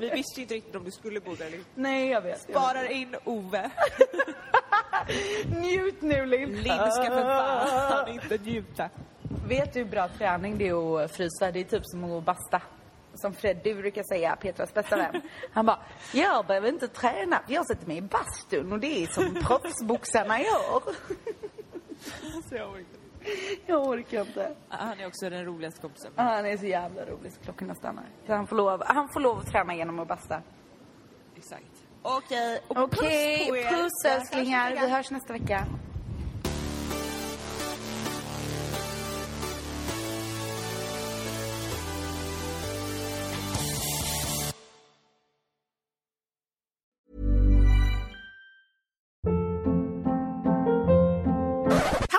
[0.00, 1.58] Vi visste inte riktigt om du skulle bo där inte.
[1.74, 2.44] Nej, jag vet.
[2.48, 3.70] Jag Sparar in Ove.
[5.60, 6.50] Njut nu, Lill.
[6.50, 8.90] Linn ska för fan inte njuta.
[9.48, 11.50] Vet du hur bra träning det är att frysa?
[11.52, 12.60] Det är typ som att basta.
[13.24, 15.22] Som Freddy brukar säga, Petras bästa vän.
[15.52, 15.78] Han bara,
[16.12, 20.82] jag behöver inte träna, jag sätter mig i bastun och det är som proffsboxarna gör.
[22.48, 23.00] Så jag orkar.
[23.66, 24.54] Jag orkar inte.
[24.68, 26.12] Han är också den roligaste kompisen.
[26.16, 28.04] Han är så jävla rolig så klockorna stannar.
[28.26, 30.42] Så han får lov, han får lov att träna genom att basta.
[31.36, 31.64] Exakt.
[32.02, 33.70] Okej, och Okej, puss på er.
[33.70, 34.70] puss älsklingar.
[34.70, 35.66] Vi hörs nästa vecka.